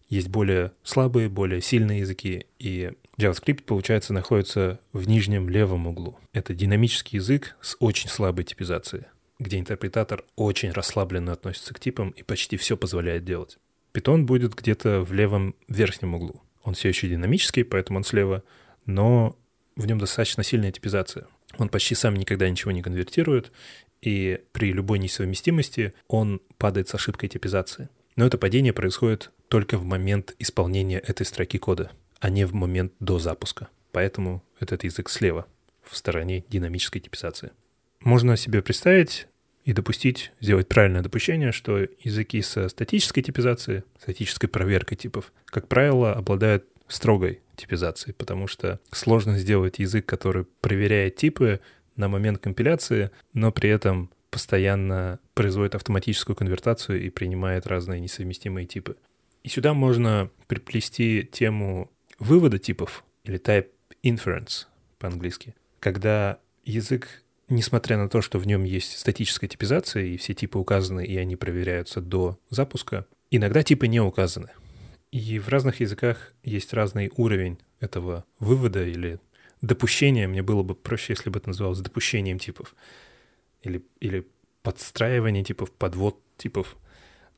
есть 0.08 0.28
более 0.28 0.72
слабые, 0.82 1.28
более 1.28 1.60
сильные 1.62 2.00
языки, 2.00 2.46
и 2.58 2.92
JavaScript, 3.18 3.62
получается, 3.64 4.12
находится 4.12 4.78
в 4.92 5.08
нижнем 5.08 5.48
левом 5.48 5.86
углу. 5.86 6.18
Это 6.32 6.54
динамический 6.54 7.16
язык 7.16 7.56
с 7.60 7.76
очень 7.80 8.08
слабой 8.08 8.44
типизацией, 8.44 9.04
где 9.38 9.58
интерпретатор 9.58 10.24
очень 10.36 10.70
расслабленно 10.70 11.32
относится 11.32 11.74
к 11.74 11.80
типам 11.80 12.10
и 12.10 12.22
почти 12.22 12.56
все 12.56 12.76
позволяет 12.76 13.24
делать. 13.24 13.58
Python 13.92 14.22
будет 14.22 14.54
где-то 14.54 15.00
в 15.00 15.12
левом 15.12 15.54
верхнем 15.68 16.14
углу. 16.14 16.42
Он 16.62 16.74
все 16.74 16.88
еще 16.88 17.08
динамический, 17.08 17.64
поэтому 17.64 17.98
он 17.98 18.04
слева, 18.04 18.42
но 18.84 19.36
в 19.76 19.86
нем 19.86 19.98
достаточно 19.98 20.42
сильная 20.42 20.72
типизация. 20.72 21.26
Он 21.58 21.68
почти 21.68 21.94
сам 21.94 22.16
никогда 22.16 22.48
ничего 22.48 22.72
не 22.72 22.82
конвертирует, 22.82 23.52
и 24.02 24.40
при 24.52 24.72
любой 24.72 24.98
несовместимости 24.98 25.94
он 26.08 26.40
падает 26.58 26.88
с 26.88 26.94
ошибкой 26.94 27.28
типизации. 27.28 27.88
Но 28.14 28.26
это 28.26 28.38
падение 28.38 28.72
происходит 28.72 29.30
только 29.48 29.78
в 29.78 29.84
момент 29.84 30.34
исполнения 30.38 30.98
этой 30.98 31.24
строки 31.26 31.58
кода, 31.58 31.90
а 32.20 32.30
не 32.30 32.46
в 32.46 32.54
момент 32.54 32.92
до 33.00 33.18
запуска. 33.18 33.68
Поэтому 33.92 34.42
этот 34.60 34.84
язык 34.84 35.08
слева, 35.08 35.46
в 35.82 35.96
стороне 35.96 36.44
динамической 36.48 37.00
типизации. 37.00 37.50
Можно 38.00 38.36
себе 38.36 38.62
представить 38.62 39.26
и 39.64 39.72
допустить, 39.72 40.32
сделать 40.40 40.68
правильное 40.68 41.02
допущение, 41.02 41.52
что 41.52 41.78
языки 42.00 42.40
со 42.42 42.68
статической 42.68 43.22
типизацией, 43.22 43.82
статической 44.00 44.48
проверкой 44.48 44.96
типов, 44.96 45.32
как 45.46 45.66
правило, 45.68 46.12
обладают 46.12 46.64
строгой 46.88 47.40
типизацией, 47.56 48.14
потому 48.14 48.46
что 48.46 48.80
сложно 48.90 49.38
сделать 49.38 49.78
язык, 49.78 50.06
который 50.06 50.44
проверяет 50.60 51.16
типы 51.16 51.60
на 51.96 52.08
момент 52.08 52.38
компиляции, 52.38 53.10
но 53.32 53.52
при 53.52 53.70
этом 53.70 54.10
постоянно 54.30 55.18
производит 55.34 55.74
автоматическую 55.74 56.36
конвертацию 56.36 57.02
и 57.02 57.10
принимает 57.10 57.66
разные 57.66 58.00
несовместимые 58.00 58.66
типы. 58.66 58.96
И 59.42 59.48
сюда 59.48 59.72
можно 59.74 60.30
приплести 60.46 61.28
тему 61.30 61.90
вывода 62.18 62.58
типов 62.58 63.04
или 63.24 63.38
type 63.40 63.68
inference 64.02 64.66
по-английски, 64.98 65.54
когда 65.80 66.38
язык, 66.64 67.22
несмотря 67.48 67.96
на 67.96 68.08
то, 68.08 68.20
что 68.20 68.38
в 68.38 68.46
нем 68.46 68.64
есть 68.64 68.98
статическая 68.98 69.48
типизация 69.48 70.04
и 70.04 70.16
все 70.16 70.34
типы 70.34 70.58
указаны 70.58 71.04
и 71.04 71.16
они 71.16 71.36
проверяются 71.36 72.00
до 72.00 72.38
запуска, 72.50 73.06
иногда 73.30 73.62
типы 73.62 73.86
не 73.86 74.00
указаны. 74.00 74.50
И 75.12 75.38
в 75.38 75.48
разных 75.48 75.80
языках 75.80 76.34
есть 76.42 76.72
разный 76.72 77.12
уровень 77.16 77.58
этого 77.80 78.24
вывода 78.38 78.84
или 78.84 79.18
допущения. 79.62 80.28
Мне 80.28 80.42
было 80.42 80.62
бы 80.62 80.74
проще, 80.74 81.12
если 81.12 81.30
бы 81.30 81.38
это 81.38 81.48
называлось 81.48 81.80
допущением 81.80 82.38
типов. 82.38 82.74
Или, 83.62 83.84
или 84.00 84.26
подстраивание 84.62 85.44
типов, 85.44 85.70
подвод 85.70 86.20
типов. 86.36 86.76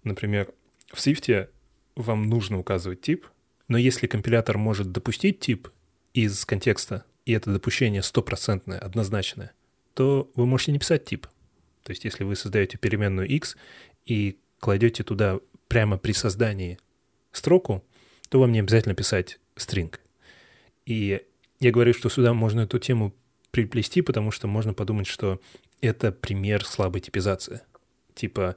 Например, 0.03 0.53
в 0.93 0.99
Swift 0.99 1.49
вам 1.95 2.29
нужно 2.29 2.59
указывать 2.59 3.03
тип, 3.03 3.27
но 3.69 3.77
если 3.77 4.07
компилятор 4.07 4.57
может 4.57 4.93
допустить 4.93 5.41
тип 5.41 5.69
из 6.15 6.45
контекста, 6.45 7.05
и 7.27 7.33
это 7.33 7.53
допущение 7.53 8.03
стопроцентное, 8.03 8.79
однозначное, 8.79 9.53
то 9.95 10.31
вы 10.35 10.47
можете 10.47 10.73
не 10.73 10.79
писать 10.79 11.05
тип. 11.05 11.27
То 11.83 11.91
есть 11.91 12.05
если 12.05 12.25
вы 12.25 12.37
создаете 12.37 12.79
переменную 12.79 13.29
x 13.29 13.57
и 14.07 14.39
кладете 14.61 15.03
туда 15.05 15.39
прямо 15.69 15.99
при 15.99 16.13
создании 16.13 16.79
строку, 17.33 17.85
то 18.29 18.41
вам 18.41 18.53
не 18.53 18.61
обязательно 18.61 18.95
писать 18.95 19.39
string. 19.57 19.95
И 20.87 21.23
я 21.61 21.71
говорю, 21.71 21.93
что 21.93 22.09
сюда 22.09 22.35
можно 22.35 22.63
эту 22.63 22.79
тему 22.79 23.15
приплести, 23.51 24.03
потому 24.03 24.31
что 24.31 24.47
можно 24.47 24.75
подумать, 24.75 25.07
что 25.07 25.41
это 25.81 26.13
пример 26.13 26.65
слабой 26.65 27.01
типизации. 27.01 27.63
Типа 28.15 28.57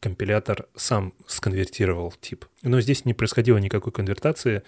компилятор 0.00 0.68
сам 0.74 1.14
сконвертировал 1.26 2.12
тип. 2.20 2.44
Но 2.62 2.80
здесь 2.80 3.04
не 3.04 3.14
происходило 3.14 3.56
никакой 3.58 3.92
конвертации, 3.92 4.62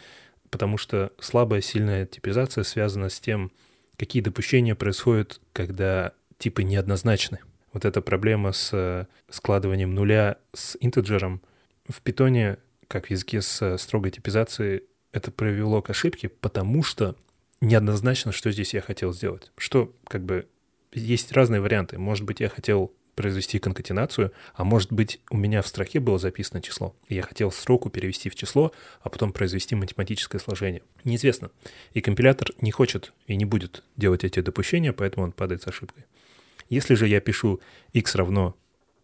потому 0.50 0.78
что 0.78 1.12
слабая, 1.18 1.60
сильная 1.60 2.06
типизация 2.06 2.64
связана 2.64 3.10
с 3.10 3.20
тем, 3.20 3.52
какие 3.96 4.22
допущения 4.22 4.74
происходят, 4.74 5.40
когда 5.52 6.12
типы 6.38 6.62
неоднозначны. 6.62 7.40
Вот 7.72 7.84
эта 7.84 8.00
проблема 8.00 8.52
с 8.52 9.06
складыванием 9.28 9.94
нуля 9.94 10.38
с 10.54 10.76
интеджером 10.80 11.42
в 11.88 12.00
питоне, 12.00 12.58
как 12.88 13.06
в 13.06 13.10
языке 13.10 13.42
с 13.42 13.78
строгой 13.78 14.10
типизацией, 14.10 14.82
это 15.12 15.30
привело 15.30 15.82
к 15.82 15.90
ошибке, 15.90 16.28
потому 16.28 16.82
что 16.82 17.16
неоднозначно, 17.60 18.32
что 18.32 18.50
здесь 18.50 18.74
я 18.74 18.80
хотел 18.80 19.12
сделать. 19.12 19.50
Что, 19.56 19.92
как 20.08 20.24
бы, 20.24 20.46
есть 20.92 21.32
разные 21.32 21.60
варианты. 21.60 21.98
Может 21.98 22.24
быть, 22.24 22.40
я 22.40 22.48
хотел 22.48 22.92
произвести 23.14 23.58
конкатенацию, 23.58 24.30
а 24.54 24.62
может 24.62 24.92
быть, 24.92 25.20
у 25.30 25.38
меня 25.38 25.62
в 25.62 25.66
строке 25.66 26.00
было 26.00 26.18
записано 26.18 26.60
число, 26.60 26.94
и 27.08 27.14
я 27.14 27.22
хотел 27.22 27.50
строку 27.50 27.88
перевести 27.88 28.28
в 28.28 28.34
число, 28.34 28.72
а 29.00 29.08
потом 29.08 29.32
произвести 29.32 29.74
математическое 29.74 30.38
сложение. 30.38 30.82
Неизвестно. 31.02 31.50
И 31.94 32.02
компилятор 32.02 32.50
не 32.60 32.70
хочет 32.70 33.14
и 33.26 33.34
не 33.36 33.46
будет 33.46 33.82
делать 33.96 34.22
эти 34.22 34.40
допущения, 34.40 34.92
поэтому 34.92 35.24
он 35.24 35.32
падает 35.32 35.62
с 35.62 35.66
ошибкой. 35.66 36.04
Если 36.68 36.94
же 36.94 37.08
я 37.08 37.20
пишу 37.20 37.60
x 37.94 38.14
равно 38.16 38.54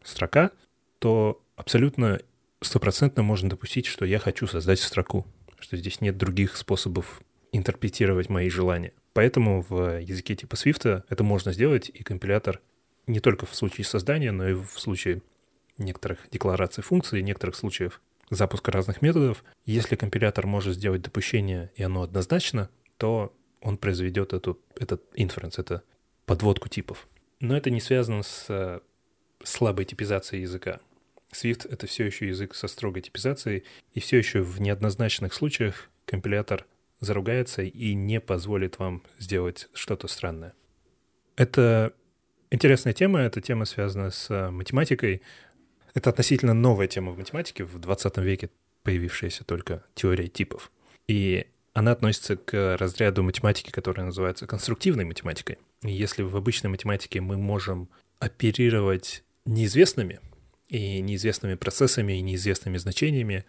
строка, 0.04 0.50
то 0.98 1.40
абсолютно 1.56 2.20
стопроцентно 2.62 3.22
можно 3.22 3.50
допустить, 3.50 3.86
что 3.86 4.04
я 4.04 4.18
хочу 4.18 4.46
создать 4.46 4.80
строку, 4.80 5.26
что 5.58 5.76
здесь 5.76 6.00
нет 6.00 6.16
других 6.16 6.56
способов 6.56 7.20
интерпретировать 7.52 8.28
мои 8.28 8.48
желания. 8.48 8.92
Поэтому 9.12 9.64
в 9.68 10.00
языке 10.00 10.34
типа 10.34 10.54
Swift 10.54 11.04
это 11.08 11.24
можно 11.24 11.52
сделать, 11.52 11.90
и 11.92 12.02
компилятор 12.02 12.60
не 13.06 13.20
только 13.20 13.46
в 13.46 13.54
случае 13.54 13.84
создания, 13.84 14.32
но 14.32 14.48
и 14.48 14.54
в 14.54 14.78
случае 14.78 15.22
некоторых 15.78 16.18
деклараций 16.30 16.82
функций, 16.82 17.22
некоторых 17.22 17.56
случаев 17.56 18.00
запуска 18.30 18.72
разных 18.72 19.02
методов. 19.02 19.44
Если 19.64 19.96
компилятор 19.96 20.46
может 20.46 20.74
сделать 20.74 21.02
допущение, 21.02 21.70
и 21.74 21.82
оно 21.82 22.02
однозначно, 22.02 22.70
то 22.96 23.34
он 23.60 23.76
произведет 23.76 24.32
эту, 24.32 24.58
этот 24.76 25.02
inference, 25.14 25.54
это 25.58 25.82
подводку 26.24 26.68
типов. 26.68 27.06
Но 27.40 27.56
это 27.56 27.70
не 27.70 27.80
связано 27.80 28.22
с 28.22 28.46
э, 28.48 28.80
слабой 29.42 29.84
типизацией 29.84 30.42
языка. 30.42 30.80
Swift— 31.32 31.68
это 31.70 31.86
все 31.86 32.06
еще 32.06 32.28
язык 32.28 32.54
со 32.54 32.68
строгой 32.68 33.02
типизацией, 33.02 33.64
и 33.94 34.00
все 34.00 34.18
еще 34.18 34.42
в 34.42 34.60
неоднозначных 34.60 35.34
случаях 35.34 35.90
компилятор 36.04 36.66
заругается 37.00 37.62
и 37.62 37.94
не 37.94 38.20
позволит 38.20 38.78
вам 38.78 39.02
сделать 39.18 39.68
что-то 39.74 40.08
странное. 40.08 40.54
Это 41.36 41.92
интересная 42.50 42.92
тема, 42.92 43.20
эта 43.20 43.40
тема 43.40 43.64
связана 43.64 44.10
с 44.10 44.30
э, 44.30 44.50
математикой. 44.50 45.22
Это 45.94 46.10
относительно 46.10 46.54
новая 46.54 46.86
тема 46.86 47.12
в 47.12 47.18
математике, 47.18 47.64
в 47.64 47.78
20 47.78 48.18
веке 48.18 48.50
появившаяся 48.82 49.44
только 49.44 49.84
теория 49.94 50.28
типов. 50.28 50.70
И 51.08 51.46
она 51.74 51.92
относится 51.92 52.36
к 52.36 52.76
разряду 52.76 53.22
математики, 53.22 53.70
которая 53.70 54.06
называется 54.06 54.46
конструктивной 54.46 55.04
математикой. 55.04 55.58
И 55.82 55.90
если 55.90 56.22
в 56.22 56.36
обычной 56.36 56.70
математике 56.70 57.20
мы 57.20 57.36
можем 57.36 57.88
оперировать 58.18 59.24
неизвестными 59.44 60.20
и 60.72 61.02
неизвестными 61.02 61.54
процессами 61.54 62.14
и 62.14 62.22
неизвестными 62.22 62.78
значениями, 62.78 63.44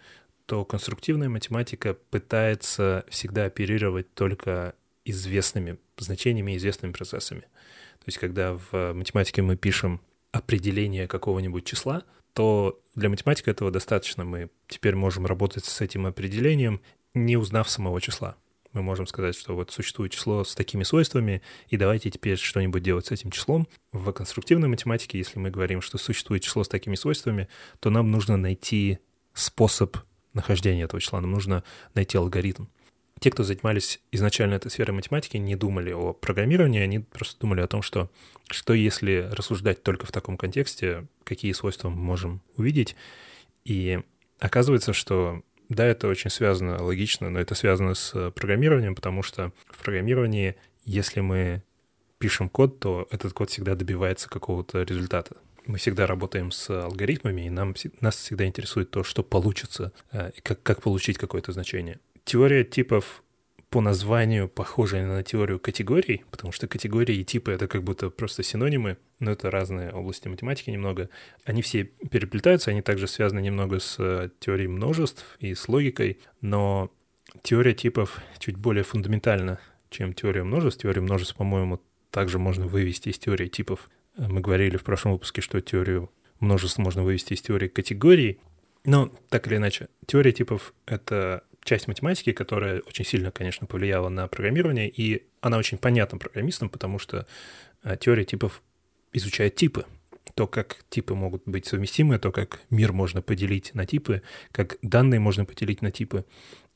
то 0.45 0.65
конструктивная 0.65 1.29
математика 1.29 1.93
пытается 1.93 3.05
всегда 3.07 3.45
оперировать 3.45 4.13
только 4.13 4.75
известными 5.05 5.77
значениями, 5.97 6.57
известными 6.57 6.91
процессами. 6.91 7.41
То 7.41 8.07
есть, 8.07 8.17
когда 8.17 8.59
в 8.69 8.93
математике 8.93 9.41
мы 9.41 9.55
пишем 9.55 10.01
определение 10.33 11.07
какого-нибудь 11.07 11.63
числа, 11.63 12.03
то 12.33 12.81
для 12.93 13.07
математики 13.07 13.49
этого 13.49 13.71
достаточно. 13.71 14.25
Мы 14.25 14.49
теперь 14.67 14.95
можем 14.95 15.25
работать 15.25 15.63
с 15.63 15.79
этим 15.79 16.05
определением, 16.05 16.81
не 17.13 17.37
узнав 17.37 17.69
самого 17.69 18.01
числа. 18.01 18.35
Мы 18.73 18.81
можем 18.81 19.07
сказать, 19.07 19.35
что 19.35 19.55
вот 19.55 19.71
существует 19.71 20.11
число 20.11 20.43
с 20.43 20.55
такими 20.55 20.83
свойствами, 20.83 21.41
и 21.69 21.77
давайте 21.77 22.09
теперь 22.09 22.37
что-нибудь 22.37 22.83
делать 22.83 23.05
с 23.05 23.11
этим 23.11 23.31
числом. 23.31 23.67
В 23.91 24.11
конструктивной 24.11 24.67
математике, 24.67 25.19
если 25.19 25.39
мы 25.39 25.51
говорим, 25.51 25.81
что 25.81 25.97
существует 25.97 26.43
число 26.43 26.63
с 26.63 26.67
такими 26.67 26.95
свойствами, 26.95 27.47
то 27.79 27.89
нам 27.89 28.11
нужно 28.11 28.35
найти 28.35 28.99
способ 29.33 29.97
нахождения 30.33 30.83
этого 30.83 30.99
числа, 30.99 31.21
нам 31.21 31.31
нужно 31.31 31.63
найти 31.93 32.17
алгоритм. 32.17 32.65
Те, 33.19 33.31
кто 33.31 33.43
занимались 33.43 34.01
изначально 34.11 34.55
этой 34.55 34.69
сферой 34.71 34.93
математики, 34.93 35.37
не 35.37 35.55
думали 35.55 35.91
о 35.91 36.13
программировании, 36.13 36.81
они 36.81 36.99
просто 36.99 37.39
думали 37.39 37.61
о 37.61 37.67
том, 37.67 37.81
что 37.81 38.09
что 38.49 38.73
если 38.73 39.29
рассуждать 39.31 39.83
только 39.83 40.05
в 40.05 40.11
таком 40.11 40.35
контексте, 40.35 41.07
какие 41.23 41.53
свойства 41.53 41.89
мы 41.89 41.97
можем 41.97 42.41
увидеть. 42.57 42.95
И 43.63 44.01
оказывается, 44.39 44.93
что 44.93 45.41
да, 45.69 45.85
это 45.85 46.07
очень 46.07 46.29
связано, 46.29 46.81
логично, 46.83 47.29
но 47.29 47.39
это 47.39 47.55
связано 47.55 47.93
с 47.93 48.31
программированием, 48.31 48.95
потому 48.95 49.23
что 49.23 49.51
в 49.69 49.83
программировании, 49.83 50.55
если 50.85 51.21
мы 51.21 51.63
пишем 52.17 52.49
код, 52.49 52.79
то 52.79 53.07
этот 53.11 53.33
код 53.33 53.49
всегда 53.49 53.75
добивается 53.75 54.29
какого-то 54.29 54.83
результата 54.83 55.35
мы 55.65 55.77
всегда 55.77 56.07
работаем 56.07 56.51
с 56.51 56.69
алгоритмами, 56.69 57.47
и 57.47 57.49
нам, 57.49 57.75
нас 58.01 58.17
всегда 58.17 58.45
интересует 58.45 58.91
то, 58.91 59.03
что 59.03 59.23
получится, 59.23 59.93
э, 60.11 60.31
и 60.35 60.41
как, 60.41 60.61
как 60.63 60.81
получить 60.81 61.17
какое-то 61.17 61.51
значение. 61.51 61.99
Теория 62.25 62.63
типов 62.63 63.22
по 63.73 63.81
названию 63.81 64.47
похожие 64.47 65.03
на 65.07 65.23
теорию 65.23 65.59
категорий, 65.59 66.25
потому 66.29 66.51
что 66.53 66.67
категории 66.67 67.15
и 67.15 67.23
типы— 67.23 67.51
это 67.53 67.67
как 67.67 67.83
будто 67.83 68.11
просто 68.11 68.43
синонимы, 68.43 68.97
но 69.17 69.31
это 69.31 69.49
разные 69.49 69.91
области 69.91 70.27
математики 70.27 70.69
немного. 70.69 71.09
Они 71.43 71.63
все 71.63 71.85
переплетаются, 71.85 72.69
они 72.69 72.83
также 72.83 73.07
связаны 73.07 73.39
немного 73.39 73.79
с 73.79 73.95
э, 73.97 74.29
теорией 74.39 74.67
множеств 74.67 75.25
и 75.39 75.55
с 75.55 75.67
логикой, 75.67 76.19
но 76.39 76.91
теория 77.41 77.73
типов 77.73 78.21
чуть 78.37 78.57
более 78.57 78.83
фундаментальна, 78.83 79.59
чем 79.89 80.13
теория 80.13 80.43
множеств. 80.43 80.83
Теорию 80.83 81.05
множеств, 81.05 81.35
по-моему, 81.35 81.81
также 82.11 82.37
можно 82.37 82.67
вывести 82.67 83.09
из 83.09 83.17
теории 83.17 83.47
типов. 83.47 83.89
Мы 84.17 84.39
говорили 84.39 84.77
в 84.77 84.83
прошлом 84.83 85.13
выпуске, 85.13 85.41
что 85.41 85.59
теорию 85.61 86.11
множеств 86.39 86.77
можно 86.77 87.01
вывести 87.01 87.33
из 87.33 87.41
теории 87.41 87.69
категорий. 87.69 88.39
Но 88.85 89.11
так 89.29 89.47
или 89.47 89.55
иначе, 89.55 89.87
теория 90.05 90.31
типов— 90.31 90.75
это 90.85 91.43
часть 91.63 91.87
математики, 91.87 92.31
которая 92.31 92.81
очень 92.81 93.05
сильно, 93.05 93.31
конечно, 93.31 93.67
повлияла 93.67 94.09
на 94.09 94.27
программирование, 94.27 94.89
и 94.89 95.23
она 95.41 95.57
очень 95.57 95.77
понятна 95.77 96.17
программистам, 96.17 96.69
потому 96.69 96.99
что 96.99 97.25
э, 97.83 97.97
теория 97.99 98.25
типов 98.25 98.61
изучает 99.13 99.55
типы. 99.55 99.85
То, 100.35 100.47
как 100.47 100.85
типы 100.89 101.13
могут 101.13 101.43
быть 101.45 101.65
совместимы, 101.65 102.17
то, 102.17 102.31
как 102.31 102.61
мир 102.69 102.93
можно 102.93 103.21
поделить 103.21 103.73
на 103.75 103.85
типы, 103.85 104.21
как 104.51 104.77
данные 104.81 105.19
можно 105.19 105.45
поделить 105.45 105.81
на 105.81 105.91
типы. 105.91 106.25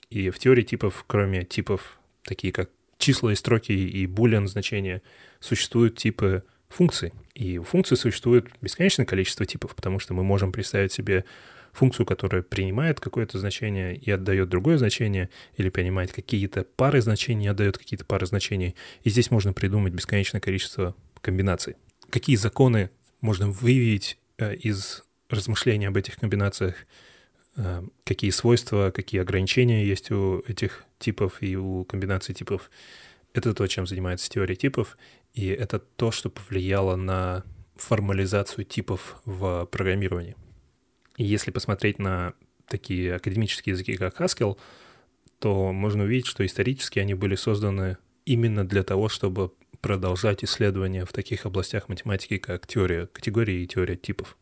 И 0.10 0.30
в 0.30 0.40
теории 0.40 0.64
типов, 0.64 1.04
кроме 1.08 1.44
типов, 1.44 2.00
такие 2.24 2.54
как 2.54 2.70
числа 2.98 3.32
и 3.32 3.36
строки 3.36 3.72
и 3.72 4.06
булиан 4.06 4.48
значения, 4.48 5.02
существуют 5.40 5.98
типы 5.98 6.44
функций. 6.70 7.14
И 7.34 7.58
у 7.58 7.64
функций 7.64 7.98
существует 7.98 8.48
бесконечное 8.62 9.06
количество 9.06 9.46
типов, 9.46 9.76
потому 9.76 10.00
что 10.00 10.14
мы 10.14 10.24
можем 10.24 10.52
представить 10.52 10.92
себе 10.92 11.26
функцию, 11.78 12.08
которая 12.08 12.42
принимает 12.42 13.00
какое-то 13.00 13.38
значение 13.38 13.96
и 13.96 14.10
отдает 14.10 14.50
другое 14.50 14.80
значение, 14.80 15.30
или 15.58 15.70
принимает 15.70 16.12
какие-то 16.12 16.64
пары 16.64 17.02
значений 17.02 17.46
и 17.46 17.50
отдает 17.50 17.78
какие-то 17.78 18.04
пары 18.04 18.26
значений. 18.26 18.76
И 19.04 19.10
здесь 19.12 19.30
можно 19.30 19.54
придумать 19.54 19.94
бесконечное 19.94 20.42
количество 20.42 20.96
комбинаций. 21.22 21.76
Какие 22.10 22.36
законы 22.36 22.90
можно 23.22 23.50
выявить 23.50 24.18
э, 24.40 24.56
из 24.56 25.04
размышления 25.30 25.90
об 25.90 25.98
этих 25.98 26.16
комбинациях, 26.16 26.76
э, 27.58 27.84
какие 28.04 28.32
свойства, 28.32 28.92
какие 28.92 29.22
ограничения 29.22 29.86
есть 29.86 30.10
у 30.10 30.40
этих 30.48 30.84
типов 30.98 31.44
и 31.44 31.56
у 31.58 31.86
комбинаций 31.86 32.34
типов. 32.34 32.72
Это 33.34 33.54
то, 33.54 33.68
чем 33.68 33.86
занимается 33.86 34.30
теория 34.32 34.56
типов, 34.56 34.98
и 35.36 35.48
это 35.48 35.78
то, 35.78 36.10
что 36.12 36.32
повлияло 36.32 36.96
на 36.96 37.44
формализацию 37.76 38.66
типов 38.66 39.22
в 39.26 39.68
программировании. 39.68 40.36
И 41.18 41.24
если 41.24 41.52
посмотреть 41.52 42.00
на 42.00 42.34
такие 42.68 43.16
академические 43.16 43.74
языки, 43.74 43.96
как 43.96 44.22
Haskell, 44.22 44.58
то 45.40 45.72
можно 45.74 46.04
увидеть, 46.04 46.28
что 46.28 46.46
исторически 46.46 47.00
они 47.00 47.14
были 47.14 47.36
созданы 47.36 47.98
именно 48.26 48.68
для 48.68 48.84
того, 48.84 49.10
чтобы 49.10 49.52
продолжать 49.82 50.44
исследования 50.44 51.06
в 51.06 51.14
таких 51.14 51.46
областях 51.46 51.90
математики, 51.90 52.38
как 52.38 52.68
теория 52.68 53.08
категорий 53.08 53.64
и 53.64 53.68
теория 53.68 53.96
типов. 53.96 54.38